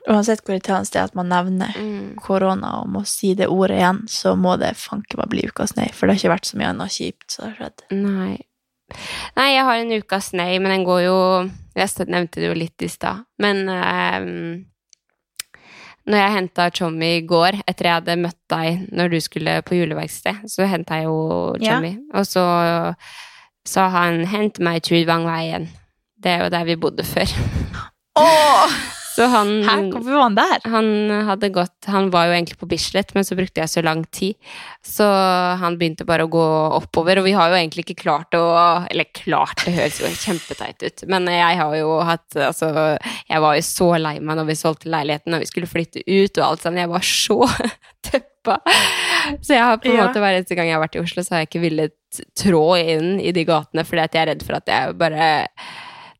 [0.07, 2.15] Uansett hvor irriterende det er at man nevner Mm.
[2.23, 5.89] korona og må si det ordet igjen, så må det fanke meg bli ukas nei,
[5.91, 7.83] for det har ikke vært så mye annet kjipt som har skjedd.
[7.91, 8.37] Nei.
[9.35, 11.19] Nei, jeg har en ukas nei, men den går jo
[11.77, 13.25] Jeg nevnte det jo litt i stad.
[13.37, 14.65] Men ehm,
[16.07, 19.77] når jeg henta Tommy i går, etter jeg hadde møtt deg når du skulle på
[19.77, 21.77] juleverksted, så henta jeg jo Ja.
[22.15, 22.95] Og så
[23.65, 25.67] sa han 'hent meg Trudvangveien'.
[26.17, 27.27] Det er jo der vi bodde før.
[28.15, 28.71] Åh!
[29.17, 30.59] Så han hvorfor var han der?
[30.69, 30.87] han
[31.25, 34.35] hadde gått Han var jo egentlig på Bislett, men så brukte jeg så lang tid.
[34.85, 35.07] Så
[35.57, 36.43] han begynte bare å gå
[36.77, 38.43] oppover, og vi har jo egentlig ikke klart å
[38.91, 42.69] Eller klart, det høres jo kjempeteit ut, men jeg har jo hatt Altså,
[43.27, 46.37] jeg var jo så lei meg når vi solgte leiligheten og vi skulle flytte ut
[46.37, 46.83] og alt sammen.
[46.85, 47.39] Jeg var så
[48.07, 48.59] tøppa.
[49.41, 50.05] Så jeg har på en Ja.
[50.07, 52.63] måte hver eneste gang jeg har vært i Oslo, så har jeg ikke villet trå
[52.79, 55.25] inn i de gatene fordi at jeg er redd for at jeg bare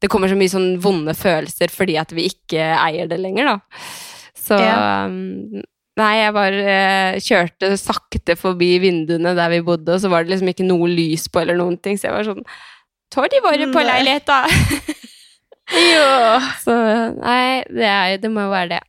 [0.02, 3.82] det kommer så mye sånn vonde følelser fordi at vi ikke eier det lenger, da.
[4.38, 5.06] Så Ja.
[5.08, 5.64] um,
[5.98, 10.36] Nei, jeg bare eh, kjørte sakte forbi vinduene der vi bodde, og så var det
[10.36, 12.44] liksom ikke noe lys på eller noen ting, så jeg var sånn
[13.10, 15.08] Tar de våre på leilighet leiligheta?
[15.68, 16.06] Jo.
[16.66, 16.76] så
[17.18, 18.84] nei, det, er, det må jo være det.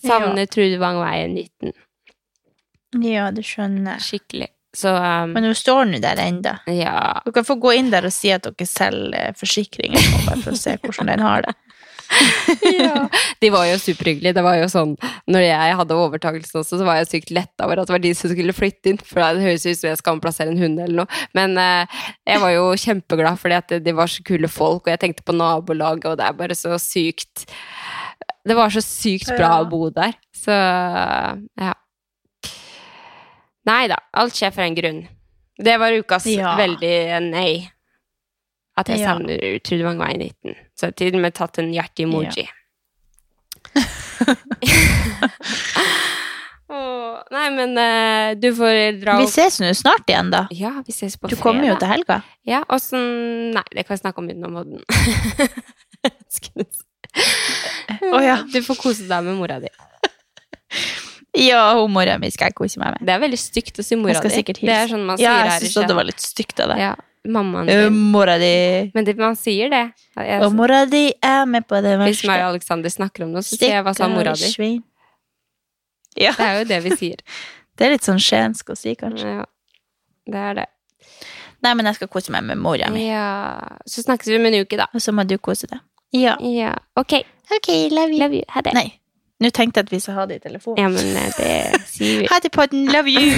[0.00, 1.72] Savner Trudvangveien 19.
[3.06, 4.02] Ja, du skjønner.
[4.02, 4.50] Skikkelig.
[4.76, 6.58] Så um, Men hun står nå der enda.
[6.70, 7.20] ja.
[7.26, 9.98] Du kan få gå inn der og si at dere selger forsikringer,
[10.28, 11.56] bare for å se hvordan den har det.
[12.80, 13.04] ja.
[13.38, 14.34] De var jo superhyggelige.
[14.34, 14.96] Det var jo sånn,
[15.30, 18.10] når jeg hadde overtakelsen også, så var jeg sykt letta over at det var de
[18.18, 18.98] som skulle flytte inn.
[18.98, 21.20] For det høres ut som jeg skal omplassere en hund eller noe.
[21.38, 22.00] Men eh,
[22.30, 25.34] jeg var jo kjempeglad fordi at de var så kule folk, og jeg tenkte på
[25.38, 27.46] nabolaget, og det er bare så sykt
[28.46, 29.60] Det var så sykt bra Ja.
[29.62, 30.14] å bo der.
[30.34, 31.74] Så ja.
[33.70, 33.98] Nei da.
[34.18, 35.00] Alt skjer for en grunn.
[35.60, 36.56] Det var ukas Ja.
[36.58, 36.96] veldig
[37.30, 37.70] nei.
[38.76, 39.06] At jeg Ja.
[39.14, 40.54] savner Trudvangveien 19.
[40.74, 42.46] Så jeg har til og med tatt en hjerte-emoji.
[46.70, 50.44] Åh, nei, men eh, du får dra Vi ses nå snart igjen, da.
[50.54, 51.42] Ja, vi ses på Du fredag.
[51.42, 52.20] kommer jo til helga.
[52.46, 54.80] Ja, åssen Nei, det kan vi snakke om utenom podden.
[58.00, 58.36] Å oh, ja.
[58.52, 59.68] Du får kose deg med mora di.
[61.38, 63.06] Ja, hun mora mi skal jeg kose meg med.
[63.06, 64.42] Det er veldig stygt å si mora di.
[64.42, 66.78] Det er sånn man Ja, sier jeg syns det var litt stygt av deg.
[66.82, 66.94] Ja,
[67.30, 67.98] mammaen Uh, din.
[68.10, 69.92] mora di Men det, man sier det.
[70.16, 72.10] Jeg, Og mora di er med på det verste.
[72.10, 74.50] hvis meg og Alexander snakker om noe, så sier jeg hva sa mora di.
[74.50, 74.82] svin.
[76.18, 77.16] Ja, Det er jo det vi sier.
[77.78, 79.26] det er litt sånn skjensk å si, kanskje.
[79.38, 79.44] Ja,
[80.26, 80.66] det er det.
[81.62, 83.06] Nei, men jeg skal kose meg med mora mi.
[83.06, 84.86] Ja, så snakkes vi om en uke, da.
[84.96, 85.78] Og så må du kose deg.
[86.16, 86.34] Ja.
[86.42, 87.20] Ja, ok.
[87.54, 88.18] Ok, love you.
[88.18, 88.44] Love you.
[88.48, 88.72] Ha det.
[88.74, 88.99] Nei,
[89.40, 90.78] nå tenkte jeg at vi skal ha det i telefonen.
[90.78, 92.26] Ja, men eh, det sier vi.
[92.32, 92.86] Ha det, podden.
[92.86, 93.32] Love you.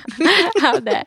[0.64, 1.02] Ha det.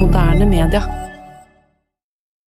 [0.00, 0.97] Moderne media.